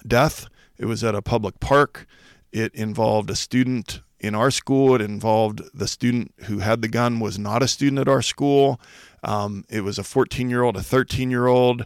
[0.07, 0.47] death.
[0.79, 2.07] It was at a public park.
[2.55, 4.95] It involved a student in our school.
[4.95, 8.81] It involved the student who had the gun was not a student at our school.
[9.25, 11.85] Um, it was a 14 year old, a 13 year old.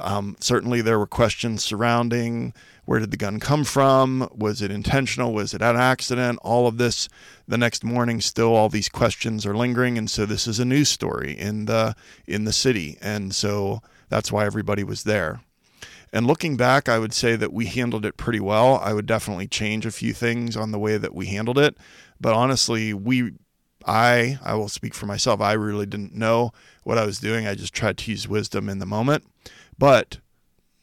[0.00, 2.54] Um, certainly, there were questions surrounding
[2.86, 4.26] where did the gun come from?
[4.32, 5.34] Was it intentional?
[5.34, 6.38] Was it an accident?
[6.42, 7.10] All of this.
[7.46, 10.88] The next morning, still all these questions are lingering, and so this is a news
[10.88, 11.94] story in the
[12.26, 15.40] in the city, and so that's why everybody was there.
[16.16, 18.80] And looking back, I would say that we handled it pretty well.
[18.82, 21.76] I would definitely change a few things on the way that we handled it.
[22.18, 23.34] But honestly, we,
[23.84, 25.42] I, I will speak for myself.
[25.42, 26.52] I really didn't know
[26.84, 27.46] what I was doing.
[27.46, 29.24] I just tried to use wisdom in the moment.
[29.78, 30.20] But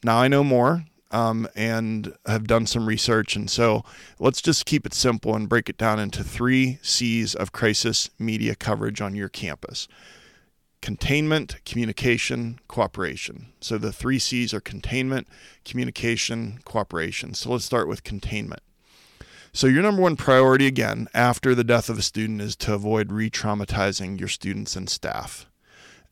[0.04, 3.34] now I know more um, and have done some research.
[3.34, 3.84] And so
[4.20, 8.54] let's just keep it simple and break it down into three C's of crisis media
[8.54, 9.88] coverage on your campus
[10.84, 13.46] containment, communication, cooperation.
[13.58, 15.26] So the three C's are containment,
[15.64, 17.32] communication, cooperation.
[17.32, 18.60] So let's start with containment.
[19.54, 23.10] So your number one priority again after the death of a student is to avoid
[23.10, 25.46] re-traumatizing your students and staff.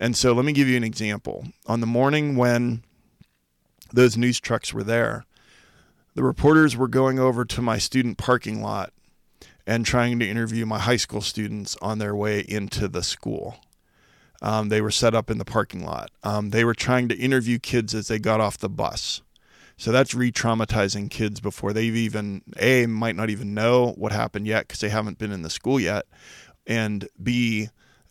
[0.01, 1.49] And so let me give you an example.
[1.67, 2.83] On the morning when
[3.93, 5.27] those news trucks were there,
[6.15, 8.91] the reporters were going over to my student parking lot
[9.67, 13.59] and trying to interview my high school students on their way into the school.
[14.43, 16.11] Um, they were set up in the parking lot.
[16.25, 19.23] Um, they were trying to interview kids as they got off the bus.
[19.77, 24.47] So that's re traumatizing kids before they've even, A, might not even know what happened
[24.47, 26.07] yet because they haven't been in the school yet.
[26.67, 27.69] And B,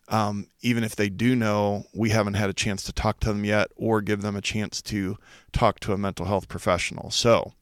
[0.07, 3.45] um, even if they do know, we haven't had a chance to talk to them
[3.45, 5.17] yet or give them a chance to
[5.51, 7.11] talk to a mental health professional.
[7.11, 7.53] So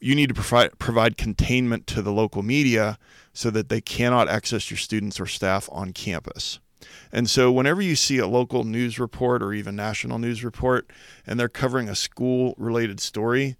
[0.00, 2.98] you need to provide, provide containment to the local media
[3.32, 6.58] so that they cannot access your students or staff on campus.
[7.12, 10.90] And so, whenever you see a local news report or even national news report
[11.26, 13.56] and they're covering a school related story,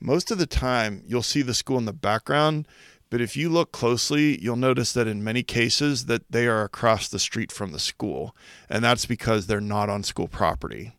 [0.00, 2.66] most of the time you'll see the school in the background.
[3.10, 7.08] But if you look closely, you'll notice that in many cases that they are across
[7.08, 8.34] the street from the school,
[8.68, 10.96] and that's because they're not on school property.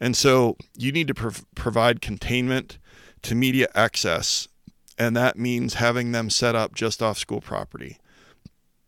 [0.00, 2.78] And so you need to prov- provide containment
[3.22, 4.46] to media access,
[4.96, 7.98] and that means having them set up just off school property.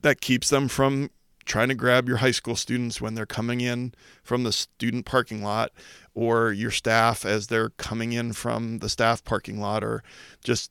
[0.03, 1.11] That keeps them from
[1.49, 3.92] trying to grab your high school students when they're coming in
[4.22, 5.72] from the student parking lot
[6.14, 10.05] or your staff as they're coming in from the staff parking lot or
[10.44, 10.70] just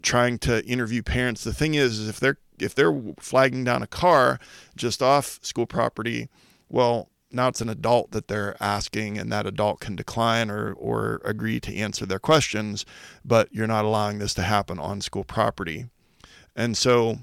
[0.00, 1.44] trying to interview parents.
[1.44, 4.40] The thing is, is if they're if they're flagging down a car
[4.74, 6.28] just off school property,
[6.68, 11.20] well, now it's an adult that they're asking and that adult can decline or or
[11.24, 12.86] agree to answer their questions,
[13.24, 15.86] but you're not allowing this to happen on school property.
[16.54, 17.18] And so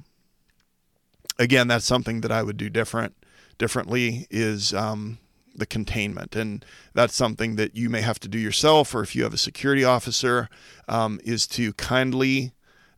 [1.38, 3.16] again, that's something that I would do different
[3.58, 5.18] differently is um,
[5.56, 6.36] the containment.
[6.36, 9.38] And that's something that you may have to do yourself, or if you have a
[9.38, 10.50] security officer,
[10.88, 12.52] um, is to kindly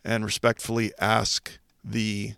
[0.03, 2.33] and respectfully ask the,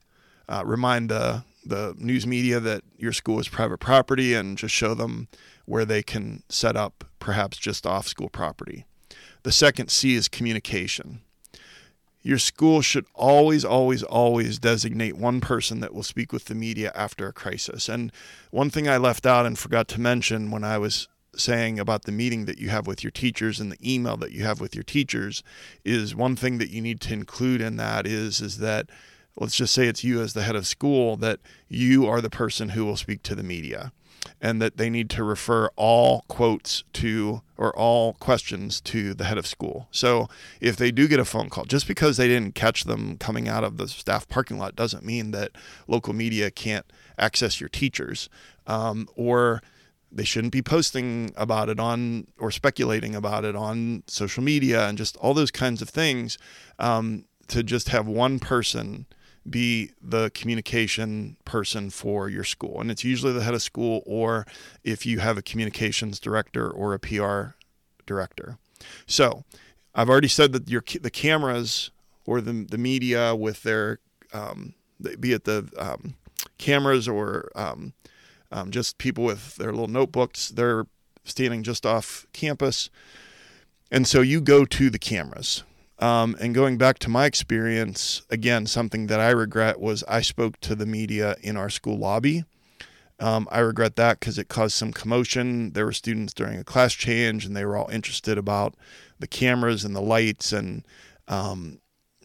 [0.48, 4.94] uh, remind the, the news media that your school is private property and just show
[4.94, 5.28] them
[5.66, 8.86] where they can set up perhaps just off school property.
[9.44, 11.22] The second C is communication.
[12.22, 16.92] Your school should always, always, always designate one person that will speak with the media
[16.94, 17.88] after a crisis.
[17.88, 18.12] And
[18.52, 22.12] one thing I left out and forgot to mention when I was saying about the
[22.12, 24.84] meeting that you have with your teachers and the email that you have with your
[24.84, 25.44] teachers
[25.86, 28.90] is one thing that you need to include in that is is that
[29.38, 32.70] let's just say it's you as the head of school that you are the person
[32.70, 33.92] who will speak to the media
[34.42, 39.38] and that they need to refer all quotes to or all questions to the head
[39.38, 39.88] of school.
[39.92, 40.30] So
[40.62, 43.64] if they do get a phone call, just because they didn't catch them coming out
[43.64, 45.52] of the staff parking lot doesn't mean that
[45.88, 46.86] local media can't
[47.18, 48.30] access your teachers
[48.68, 49.62] um, or
[50.12, 54.98] they shouldn't be posting about it on or speculating about it on social media and
[54.98, 56.38] just all those kinds of things
[56.80, 59.06] um, to just have one person
[59.50, 62.80] be the communication person for your school.
[62.80, 64.46] And it's usually the head of school, or
[64.84, 67.56] if you have a communications director or a PR
[68.06, 68.58] director.
[69.06, 69.44] So
[69.94, 71.92] I've already said that your the cameras
[72.26, 74.00] or the, the media with their,
[74.34, 74.74] um,
[75.20, 76.16] be it the um,
[76.58, 77.94] cameras or um,
[78.52, 80.86] um just people with their little notebooks, they're
[81.24, 82.90] standing just off campus.
[83.92, 85.64] And so you go to the cameras.
[86.00, 90.60] Um, and going back to my experience, again, something that I regret was I spoke
[90.62, 92.46] to the media in our school lobby.
[93.20, 95.74] Um, I regret that because it caused some commotion.
[95.74, 98.76] There were students during a class change, and they were all interested about
[99.20, 100.88] the cameras and the lights, and
[101.28, 101.82] um,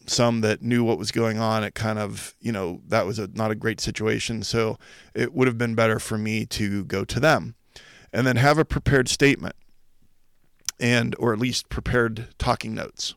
[0.07, 1.65] some that knew what was going on.
[1.65, 4.41] It kind of, you know, that was a, not a great situation.
[4.43, 4.77] So
[5.13, 7.55] it would have been better for me to go to them,
[8.13, 9.57] and then have a prepared statement,
[10.79, 13.15] and or at least prepared talking notes.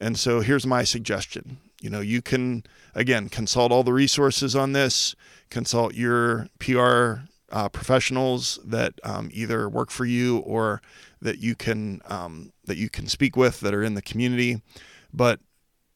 [0.00, 1.58] And so here's my suggestion.
[1.80, 5.14] You know, you can again consult all the resources on this,
[5.50, 10.80] consult your PR uh, professionals that um, either work for you or
[11.20, 14.62] that you can um, that you can speak with that are in the community.
[15.12, 15.40] But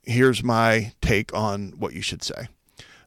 [0.03, 2.49] here's my take on what you should say.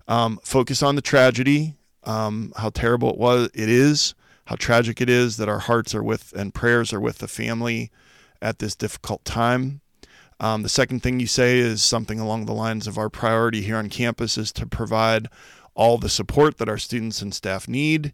[0.07, 5.09] Um, focus on the tragedy, um, how terrible it was, it is, how tragic it
[5.09, 7.91] is that our hearts are with and prayers are with the family
[8.41, 9.81] at this difficult time.
[10.39, 13.77] Um, the second thing you say is something along the lines of our priority here
[13.77, 15.27] on campus is to provide
[15.73, 18.13] all the support that our students and staff need.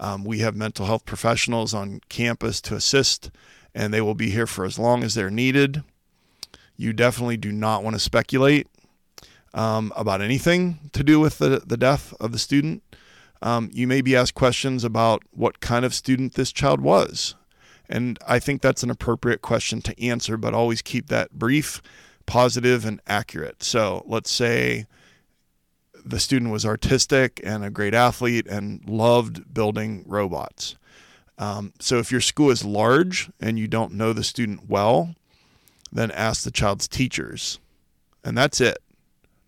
[0.00, 3.30] Um, we have mental health professionals on campus to assist,
[3.74, 5.82] and they will be here for as long as they're needed.
[6.76, 8.66] You definitely do not want to speculate
[9.54, 12.82] um, about anything to do with the, the death of the student.
[13.40, 17.34] Um, you may be asked questions about what kind of student this child was.
[17.92, 21.82] And I think that's an appropriate question to answer, but always keep that brief,
[22.24, 23.62] positive, and accurate.
[23.62, 24.86] So let's say
[26.02, 30.76] the student was artistic and a great athlete and loved building robots.
[31.36, 35.14] Um, so if your school is large and you don't know the student well,
[35.92, 37.60] then ask the child's teachers.
[38.24, 38.78] And that's it.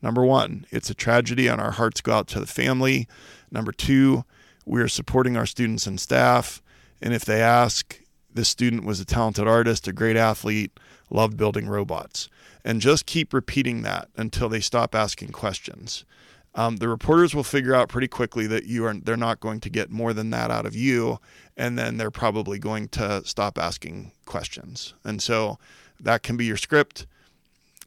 [0.02, 3.08] Number one, it's a tragedy and our hearts go out to the family.
[3.50, 4.26] Number two,
[4.66, 6.60] we are supporting our students and staff.
[7.00, 8.03] And if they ask,
[8.34, 10.78] this student was a talented artist, a great athlete,
[11.10, 12.28] loved building robots.
[12.64, 16.04] And just keep repeating that until they stop asking questions.
[16.56, 19.70] Um, the reporters will figure out pretty quickly that you are they're not going to
[19.70, 21.18] get more than that out of you,
[21.56, 24.94] and then they're probably going to stop asking questions.
[25.02, 25.58] And so
[25.98, 27.06] that can be your script.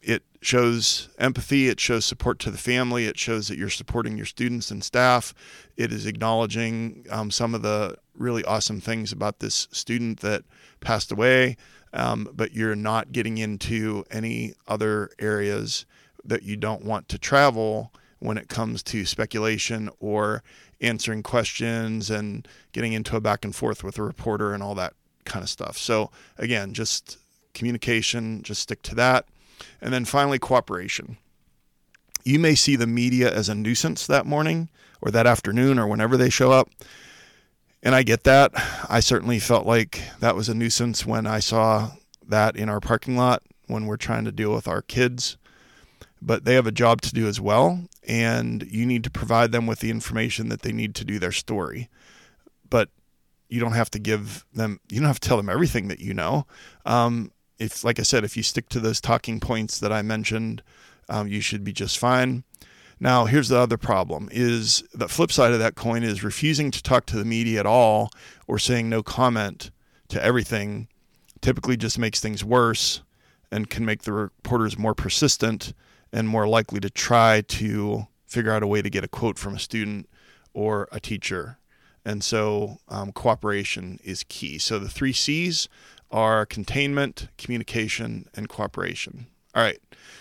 [0.03, 4.25] It shows empathy, it shows support to the family, it shows that you're supporting your
[4.25, 5.33] students and staff.
[5.75, 10.43] It is acknowledging um, some of the really awesome things about this student that
[10.79, 11.57] passed away,
[11.93, 15.85] um, but you're not getting into any other areas
[16.23, 20.43] that you don't want to travel when it comes to speculation or
[20.81, 24.93] answering questions and getting into a back and forth with a reporter and all that
[25.25, 25.77] kind of stuff.
[25.77, 27.17] So, again, just
[27.53, 29.25] communication, just stick to that.
[29.81, 31.17] And then finally, cooperation.
[32.23, 34.69] You may see the media as a nuisance that morning
[35.01, 36.69] or that afternoon or whenever they show up.
[37.87, 38.51] And I get that.
[38.89, 41.91] I certainly felt like that was a nuisance when I saw
[42.27, 45.37] that in our parking lot when we're trying to deal with our kids.
[46.21, 49.67] But they have a job to do as well, and you need to provide them
[49.67, 51.87] with the information that they need to do their story.
[52.69, 52.89] But
[53.47, 56.13] you don't have to give them, you don't have to tell them everything that you
[56.13, 56.45] know.
[56.85, 60.61] Um, if, like I said, if you stick to those talking points that I mentioned,
[61.07, 62.43] um, you should be just fine.
[62.99, 66.81] Now, here's the other problem is the flip side of that coin is refusing to
[66.81, 68.09] talk to the media at all
[68.47, 69.69] or saying no comment
[70.09, 70.87] to everything
[71.41, 73.01] typically just makes things worse
[73.51, 75.73] and can make the reporters more persistent
[76.11, 79.55] and more likely to try to figure out a way to get a quote from
[79.55, 80.09] a student
[80.53, 81.59] or a teacher.
[82.03, 84.57] And so um, cooperation is key.
[84.57, 85.69] So the three C's
[86.09, 89.27] are containment, communication, and cooperation.
[89.53, 89.79] All right.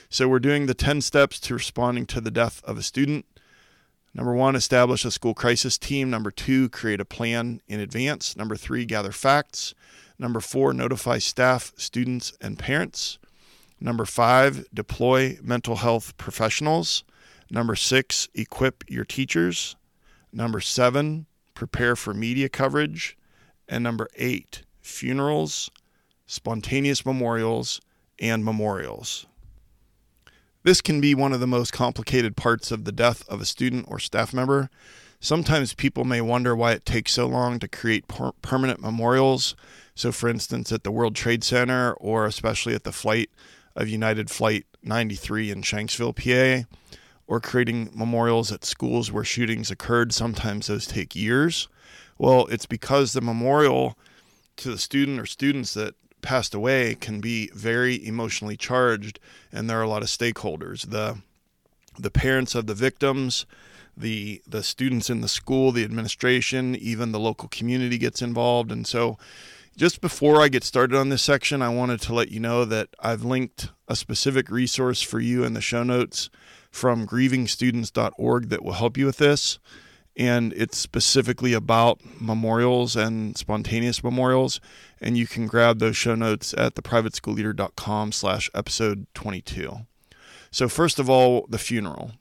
[0.08, 3.26] So we're doing the 10 steps to responding to the death of a student.
[4.14, 6.08] Number one, establish a school crisis team.
[6.08, 8.34] Number two, create a plan in advance.
[8.34, 9.74] Number three, gather facts.
[10.18, 13.18] Number four, notify staff, students, and parents.
[13.78, 17.04] Number five, deploy mental health professionals.
[17.50, 19.76] Number six, equip your teachers.
[20.32, 23.18] Number seven, prepare for media coverage.
[23.68, 25.70] And number eight, funerals,
[26.26, 27.80] spontaneous memorials,
[28.18, 29.26] and memorials.
[30.66, 33.86] This can be one of the most complicated parts of the death of a student
[33.88, 34.68] or staff member.
[35.20, 39.54] Sometimes people may wonder why it takes so long to create per- permanent memorials.
[39.94, 43.30] So, for instance, at the World Trade Center or especially at the flight
[43.76, 46.66] of United Flight 93 in Shanksville, PA,
[47.28, 51.68] or creating memorials at schools where shootings occurred, sometimes those take years.
[52.18, 53.96] Well, it's because the memorial
[54.56, 55.94] to the student or students that
[56.26, 59.20] passed away can be very emotionally charged,
[59.52, 60.90] and there are a lot of stakeholders.
[60.90, 61.18] The
[61.96, 63.46] the parents of the victims,
[63.96, 68.72] the the students in the school, the administration, even the local community gets involved.
[68.72, 69.18] And so
[69.76, 72.88] just before I get started on this section, I wanted to let you know that
[72.98, 76.28] I've linked a specific resource for you in the show notes
[76.72, 79.60] from grievingstudents.org that will help you with this
[80.16, 84.60] and it's specifically about memorials and spontaneous memorials
[85.00, 89.86] and you can grab those show notes at theprivateschoolleader.com slash episode 22
[90.56, 92.12] so first of all the funeral.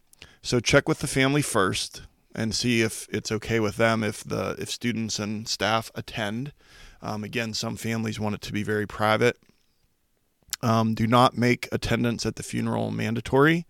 [0.41, 2.01] So check with the family first
[2.35, 6.51] and see if it's okay with them if the if students and staff attend.
[7.01, 9.37] Um, again some families want it to be very private.
[10.61, 13.65] Um, do not make attendance at the funeral mandatory.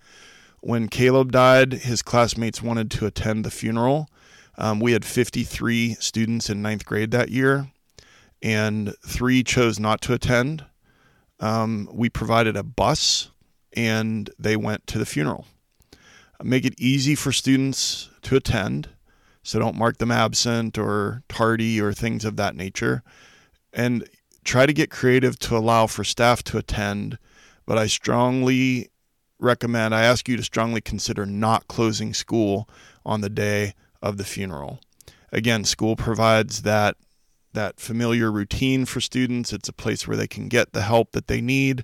[0.61, 4.09] When Caleb died, his classmates wanted to attend the funeral,
[4.57, 7.69] um, we had 53 students in ninth grade that year,
[8.41, 10.65] and three chose not to attend.
[11.39, 13.29] Um, we provided a bus,
[13.75, 15.45] and they went to the funeral.
[16.43, 18.89] Make it easy for students to attend,
[19.43, 23.03] so don't mark them absent or tardy or things of that nature.
[23.73, 24.07] And
[24.43, 27.17] try to get creative to allow for staff to attend,
[27.65, 28.89] but I strongly
[29.39, 32.69] recommend, I ask you to strongly consider not closing school
[33.05, 34.79] on the day of the funeral.
[35.31, 36.95] Again, school provides that
[37.55, 39.51] that familiar routine for students.
[39.51, 41.83] It's a place where they can get the help that they need.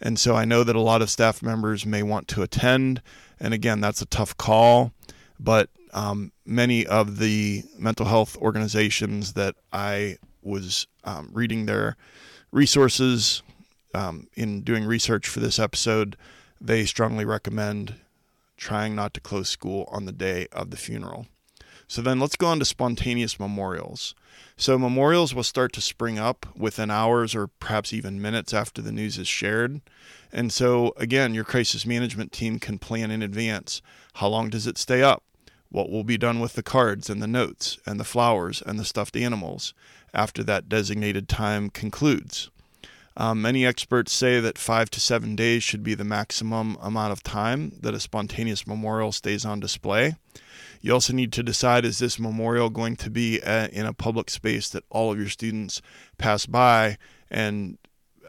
[0.00, 3.00] And so I know that a lot of staff members may want to attend.
[3.40, 4.92] And again, that's a tough call.
[5.38, 11.96] But um, many of the mental health organizations that I was um, reading their
[12.50, 13.42] resources
[13.94, 16.16] um, in doing research for this episode,
[16.60, 17.96] they strongly recommend
[18.56, 21.26] trying not to close school on the day of the funeral.
[21.92, 24.14] So then let's go on to spontaneous memorials.
[24.56, 28.92] So memorials will start to spring up within hours or perhaps even minutes after the
[28.92, 29.82] news is shared.
[30.32, 33.82] And so again, your crisis management team can plan in advance.
[34.14, 35.22] How long does it stay up?
[35.68, 38.86] What will be done with the cards and the notes and the flowers and the
[38.86, 39.74] stuffed animals
[40.14, 42.48] after that designated time concludes?
[43.18, 47.22] Um, many experts say that five to seven days should be the maximum amount of
[47.22, 50.16] time that a spontaneous memorial stays on display.
[50.82, 54.28] You also need to decide is this memorial going to be a, in a public
[54.28, 55.80] space that all of your students
[56.18, 56.98] pass by
[57.30, 57.78] and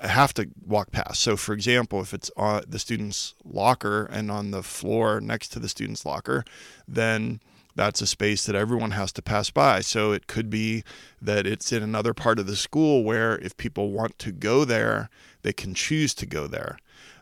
[0.01, 1.19] have to walk past.
[1.21, 5.59] So, for example, if it's on the student's locker and on the floor next to
[5.59, 6.45] the student's locker,
[6.87, 7.41] then
[7.75, 9.81] that's a space that everyone has to pass by.
[9.81, 10.83] So it could be
[11.19, 15.09] that it's in another part of the school where if people want to go there,
[15.41, 16.77] they can choose to go there.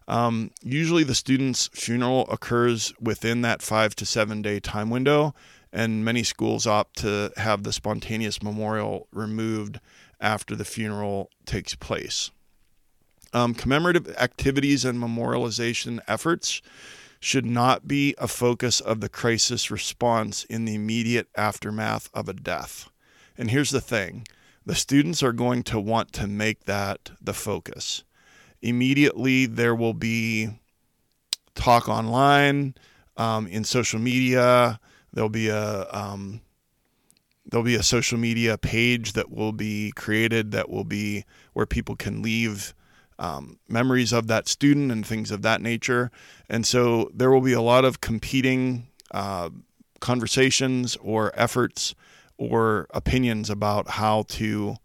[0.07, 5.33] Um, usually, the student's funeral occurs within that five to seven day time window,
[5.71, 9.79] and many schools opt to have the spontaneous memorial removed
[10.19, 12.31] after the funeral takes place.
[13.33, 16.61] Um, commemorative activities and memorialization efforts
[17.21, 22.33] should not be a focus of the crisis response in the immediate aftermath of a
[22.33, 22.89] death.
[23.37, 24.25] And here's the thing
[24.65, 28.03] the students are going to want to make that the focus.
[28.61, 30.49] Immediately, there will be
[31.55, 32.75] talk online,
[33.17, 34.79] um, in social media.
[35.13, 36.41] There'll be a um,
[37.45, 41.95] there'll be a social media page that will be created that will be where people
[41.95, 42.73] can leave
[43.19, 46.11] um, memories of that student and things of that nature.
[46.49, 49.49] And so there will be a lot of competing uh,
[49.99, 51.93] conversations or efforts
[52.37, 54.75] or opinions about how to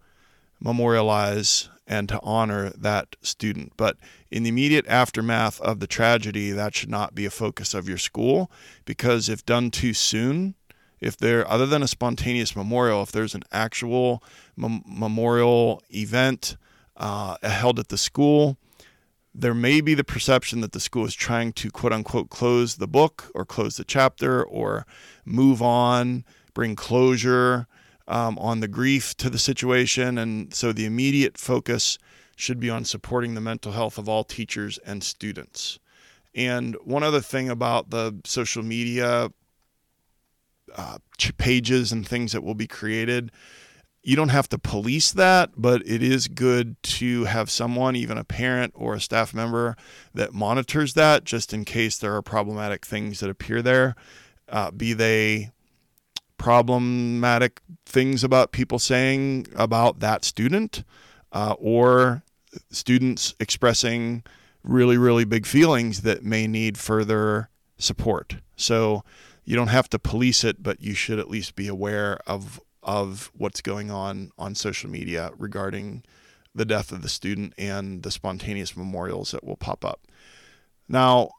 [0.60, 3.72] memorialize and to honor that student.
[3.76, 3.96] But
[4.30, 7.98] in the immediate aftermath of the tragedy, that should not be a focus of your
[7.98, 8.50] school
[8.84, 10.54] because if done too soon,
[11.00, 14.22] if there other than a spontaneous memorial, if there's an actual
[14.56, 16.56] mem- memorial event
[16.96, 18.56] uh, held at the school,
[19.34, 22.88] there may be the perception that the school is trying to quote unquote close the
[22.88, 24.86] book or close the chapter or
[25.24, 26.24] move on,
[26.54, 27.68] bring closure
[28.08, 30.18] um, on the grief to the situation.
[30.18, 31.98] And so the immediate focus
[32.36, 35.78] should be on supporting the mental health of all teachers and students.
[36.34, 39.30] And one other thing about the social media
[40.74, 40.98] uh,
[41.38, 43.30] pages and things that will be created
[44.06, 48.22] you don't have to police that, but it is good to have someone, even a
[48.22, 49.76] parent or a staff member,
[50.14, 53.96] that monitors that just in case there are problematic things that appear there,
[54.48, 55.50] uh, be they
[56.46, 60.84] problematic things about people saying about that student
[61.32, 62.22] uh, or
[62.70, 64.22] students expressing
[64.62, 68.36] really, really big feelings that may need further support.
[68.54, 69.02] So
[69.44, 73.32] you don't have to police it, but you should at least be aware of of
[73.36, 76.04] what's going on on social media regarding
[76.54, 80.06] the death of the student and the spontaneous memorials that will pop up.
[80.88, 81.30] Now,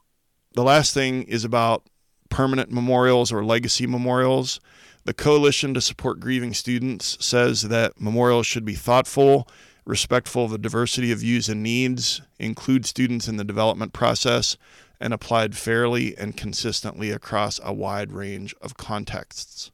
[0.52, 1.86] the last thing is about
[2.28, 4.60] permanent memorials or legacy memorials.
[5.08, 9.48] The Coalition to Support Grieving Students says that memorials should be thoughtful,
[9.86, 14.58] respectful of the diversity of views and needs, include students in the development process,
[15.00, 19.70] and applied fairly and consistently across a wide range of contexts.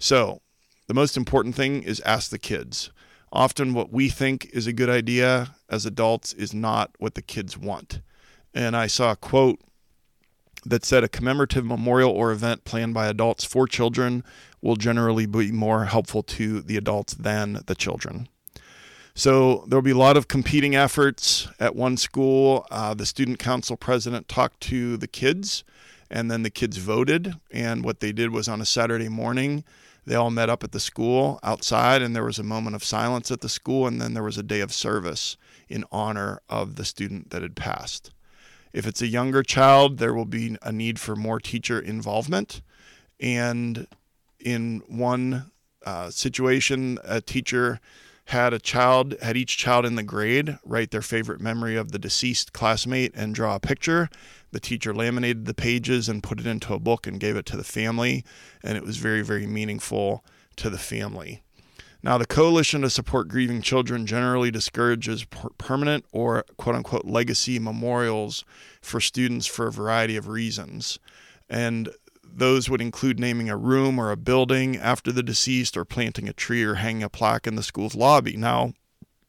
[0.00, 0.42] So,
[0.88, 2.90] the most important thing is ask the kids.
[3.30, 7.56] Often, what we think is a good idea as adults is not what the kids
[7.56, 8.00] want.
[8.52, 9.60] And I saw a quote
[10.64, 14.24] that said a commemorative memorial or event planned by adults for children
[14.62, 18.28] will generally be more helpful to the adults than the children.
[19.14, 22.66] So there'll be a lot of competing efforts at one school.
[22.70, 25.64] Uh, the student council president talked to the kids,
[26.10, 27.34] and then the kids voted.
[27.50, 29.64] And what they did was on a Saturday morning,
[30.06, 33.30] they all met up at the school outside, and there was a moment of silence
[33.30, 35.36] at the school, and then there was a day of service
[35.68, 38.10] in honor of the student that had passed.
[38.72, 42.62] If it's a younger child, there will be a need for more teacher involvement.
[43.20, 43.86] And
[44.42, 45.50] in one
[45.84, 47.80] uh, situation, a teacher
[48.26, 51.98] had a child, had each child in the grade write their favorite memory of the
[51.98, 54.08] deceased classmate and draw a picture.
[54.52, 57.56] The teacher laminated the pages and put it into a book and gave it to
[57.56, 58.24] the family,
[58.62, 60.24] and it was very, very meaningful
[60.56, 61.42] to the family.
[62.04, 67.58] Now, the Coalition to Support Grieving Children generally discourages per- permanent or quote unquote legacy
[67.58, 68.44] memorials
[68.80, 70.98] for students for a variety of reasons.
[71.48, 71.90] And
[72.34, 76.32] those would include naming a room or a building after the deceased or planting a
[76.32, 78.36] tree or hanging a plaque in the school's lobby.
[78.36, 78.72] Now,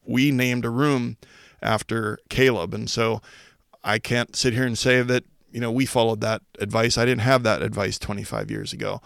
[0.06, 1.16] we named a room
[1.62, 3.20] after Caleb, and so
[3.82, 6.98] I can't sit here and say that, you know, we followed that advice.
[6.98, 9.00] I didn't have that advice 25 years ago.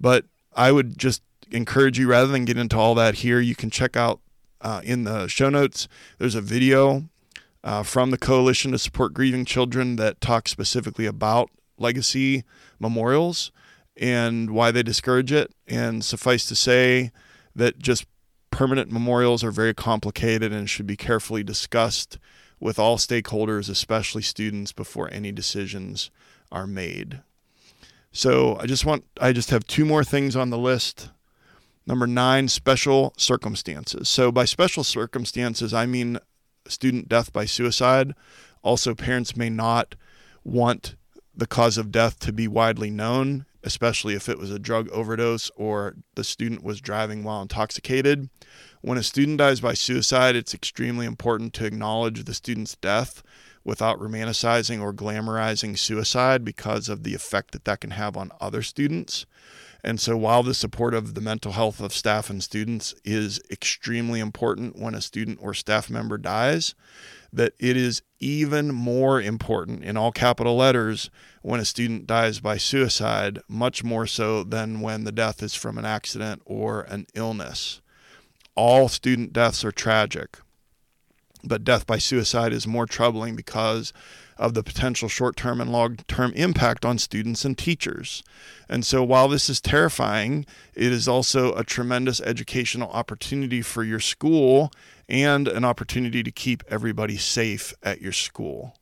[0.00, 3.70] But I would just encourage you rather than get into all that here, you can
[3.70, 4.20] check out
[4.60, 5.86] uh, in the show notes,
[6.18, 7.04] there's a video
[7.62, 12.44] uh, from the Coalition to Support Grieving Children that talks specifically about legacy
[12.78, 13.52] memorials
[13.96, 15.52] and why they discourage it.
[15.66, 17.12] And suffice to say
[17.54, 18.06] that just
[18.50, 22.18] permanent memorials are very complicated and should be carefully discussed
[22.60, 26.10] with all stakeholders, especially students, before any decisions
[26.50, 27.20] are made.
[28.12, 31.10] So I just want I just have two more things on the list.
[31.86, 34.08] Number nine, special circumstances.
[34.08, 36.18] So by special circumstances, I mean
[36.66, 38.14] student death by suicide.
[38.62, 39.94] Also, parents may not
[40.44, 40.94] want
[41.36, 45.50] the cause of death to be widely known, especially if it was a drug overdose
[45.56, 48.28] or the student was driving while intoxicated.
[48.82, 53.22] When a student dies by suicide, it's extremely important to acknowledge the student's death
[53.64, 58.62] without romanticizing or glamorizing suicide because of the effect that that can have on other
[58.62, 59.24] students.
[59.82, 64.20] And so, while the support of the mental health of staff and students is extremely
[64.20, 66.74] important when a student or staff member dies,
[67.34, 71.10] that it is even more important in all capital letters
[71.42, 75.76] when a student dies by suicide, much more so than when the death is from
[75.76, 77.80] an accident or an illness.
[78.54, 80.38] All student deaths are tragic,
[81.42, 83.92] but death by suicide is more troubling because
[84.36, 88.22] of the potential short term and long term impact on students and teachers.
[88.68, 94.00] And so, while this is terrifying, it is also a tremendous educational opportunity for your
[94.00, 94.72] school
[95.08, 98.76] and an opportunity to keep everybody safe at your school.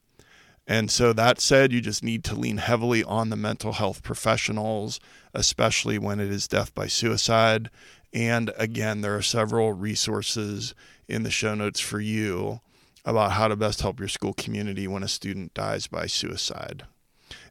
[0.67, 5.01] And so, that said, you just need to lean heavily on the mental health professionals,
[5.35, 7.69] especially when it is death by suicide.
[8.13, 10.75] And again, there are several resources
[11.09, 12.61] in the show notes for you
[13.05, 16.85] about how to best help your school community when a student dies by suicide.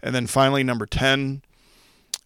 [0.01, 1.41] And then finally, number 10,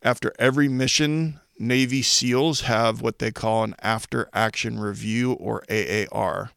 [0.04, 6.52] after every mission, Navy SEALs have what they call an after action review or AAR.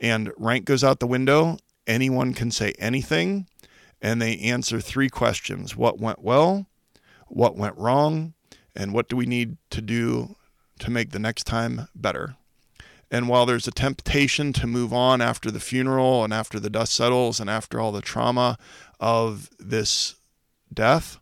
[0.00, 1.58] And rank goes out the window.
[1.86, 3.46] Anyone can say anything.
[4.02, 6.66] And they answer three questions What went well?
[7.28, 8.34] What went wrong?
[8.76, 10.36] And what do we need to do
[10.80, 12.36] to make the next time better?
[13.10, 16.94] And while there's a temptation to move on after the funeral and after the dust
[16.94, 18.58] settles and after all the trauma
[18.98, 20.16] of this
[20.72, 21.20] death,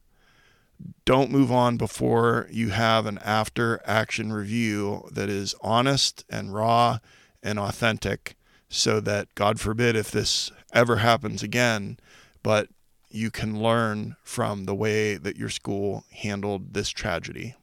[1.04, 6.98] don't move on before you have an after action review that is honest and raw
[7.42, 8.36] and authentic
[8.68, 11.98] so that God forbid if this ever happens again,
[12.42, 12.68] but
[13.10, 17.54] you can learn from the way that your school handled this tragedy.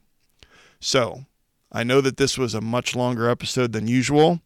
[0.78, 1.26] So,
[1.72, 4.40] I know that this was a much longer episode than usual,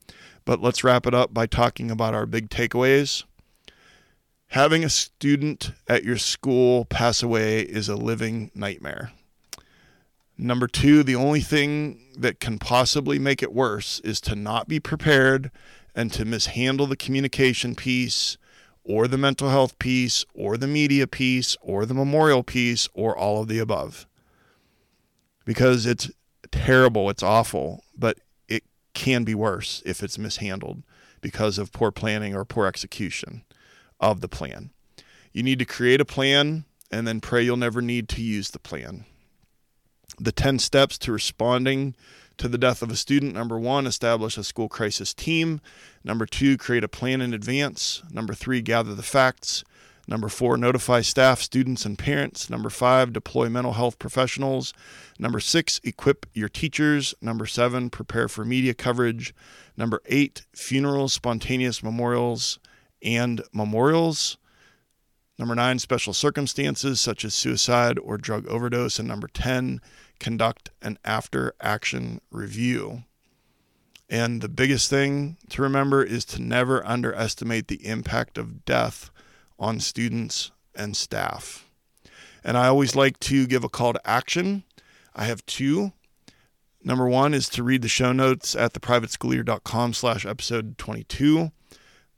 [0.45, 3.25] but let's wrap it up by talking about our big takeaways.
[4.55, 9.11] Having a student at your school pass away is a living nightmare.
[10.39, 14.79] Number two, the only thing that can possibly make it worse is to not be
[14.79, 15.51] prepared
[15.93, 18.39] and to mishandle the communication piece
[18.85, 23.43] or the mental health piece or the media piece or the memorial piece or all
[23.43, 24.07] of the above.
[25.45, 26.13] Because it's
[26.53, 30.85] terrible, it's awful, but it can be worse if it's mishandled
[31.21, 33.43] because of poor planning or poor execution
[34.11, 34.71] of the plan.
[35.33, 38.59] You need to create a plan and then pray you'll never need to use the
[38.59, 39.05] plan.
[40.21, 41.97] The 10 steps to responding
[42.37, 45.61] to the death of a student number one, establish a school crisis team.
[46.05, 48.03] Number two, create a plan in advance.
[48.11, 49.65] Number three, gather the facts.
[50.07, 52.51] Number four, notify staff, students, and parents.
[52.51, 54.75] Number five, deploy mental health professionals.
[55.19, 57.15] Number six, equip your teachers.
[57.23, 59.35] Number seven, prepare for media coverage.
[59.77, 62.59] Number eight, funerals, spontaneous memorials,
[63.05, 64.39] and memorials.
[65.39, 68.99] Number nine, special circumstances such as suicide or drug overdose.
[68.99, 69.81] And number 10,
[70.21, 73.05] conduct an after action review.
[74.09, 79.11] And the biggest thing to remember is to never underestimate the impact of death
[79.59, 81.69] on students and staff.
[82.45, 84.65] And I always like to give a call to action.
[85.17, 85.93] I have two.
[86.83, 91.51] Number one is to read the show notes at theprivateschoolleader.com slash episode 22.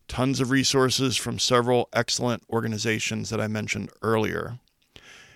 [0.08, 4.58] Tons of resources from several excellent organizations that I mentioned earlier.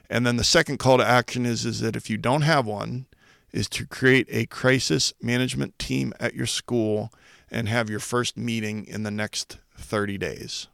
[0.09, 3.07] And then the second call to action is, is that if you don't have one,
[3.53, 7.13] is to create a crisis management team at your school
[7.51, 10.69] and have your first meeting in the next 30 days.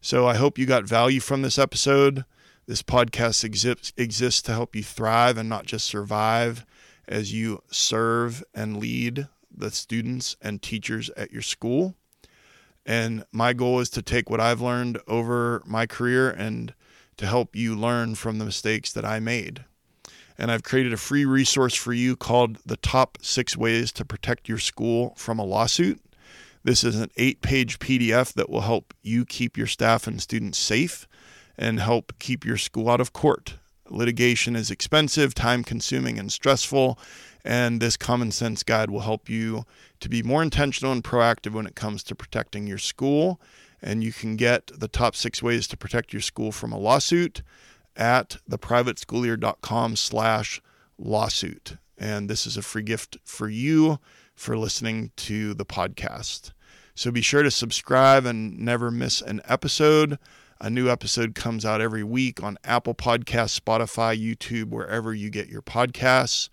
[0.00, 2.24] So I hope you got value from this episode.
[2.66, 6.64] This podcast exists, exists to help you thrive and not just survive
[7.06, 11.96] as you serve and lead the students and teachers at your school.
[12.90, 16.74] And my goal is to take what I've learned over my career and
[17.18, 19.64] to help you learn from the mistakes that I made.
[20.36, 24.48] And I've created a free resource for you called The Top Six Ways to Protect
[24.48, 26.00] Your School from a Lawsuit.
[26.64, 30.58] This is an eight page PDF that will help you keep your staff and students
[30.58, 31.06] safe
[31.56, 33.54] and help keep your school out of court.
[33.88, 36.98] Litigation is expensive, time consuming, and stressful,
[37.44, 39.64] and this common sense guide will help you
[40.00, 43.40] to be more intentional and proactive when it comes to protecting your school.
[43.82, 47.42] And you can get the top six ways to protect your school from a lawsuit
[47.96, 50.60] at theprivateschoolleader.com slash
[50.98, 51.76] lawsuit.
[51.96, 53.98] And this is a free gift for you
[54.34, 56.52] for listening to the podcast.
[56.94, 60.18] So be sure to subscribe and never miss an episode.
[60.60, 65.48] A new episode comes out every week on Apple Podcasts, Spotify, YouTube, wherever you get
[65.48, 66.50] your podcasts.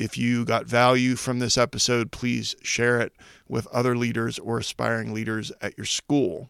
[0.00, 3.12] If you got value from this episode, please share it
[3.46, 6.48] with other leaders or aspiring leaders at your school.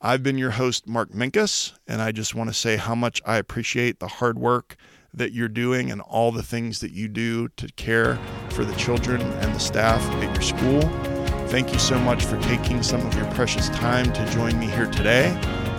[0.00, 3.36] I've been your host, Mark Minkus, and I just want to say how much I
[3.36, 4.74] appreciate the hard work
[5.14, 8.18] that you're doing and all the things that you do to care
[8.50, 10.80] for the children and the staff at your school.
[11.50, 14.90] Thank you so much for taking some of your precious time to join me here
[14.90, 15.26] today.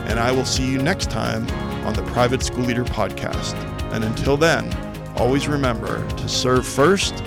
[0.07, 1.49] And I will see you next time
[1.85, 3.55] on the Private School Leader Podcast.
[3.91, 4.71] And until then,
[5.15, 7.23] always remember to serve first,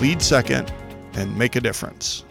[0.00, 0.72] lead second,
[1.14, 2.24] and make a difference.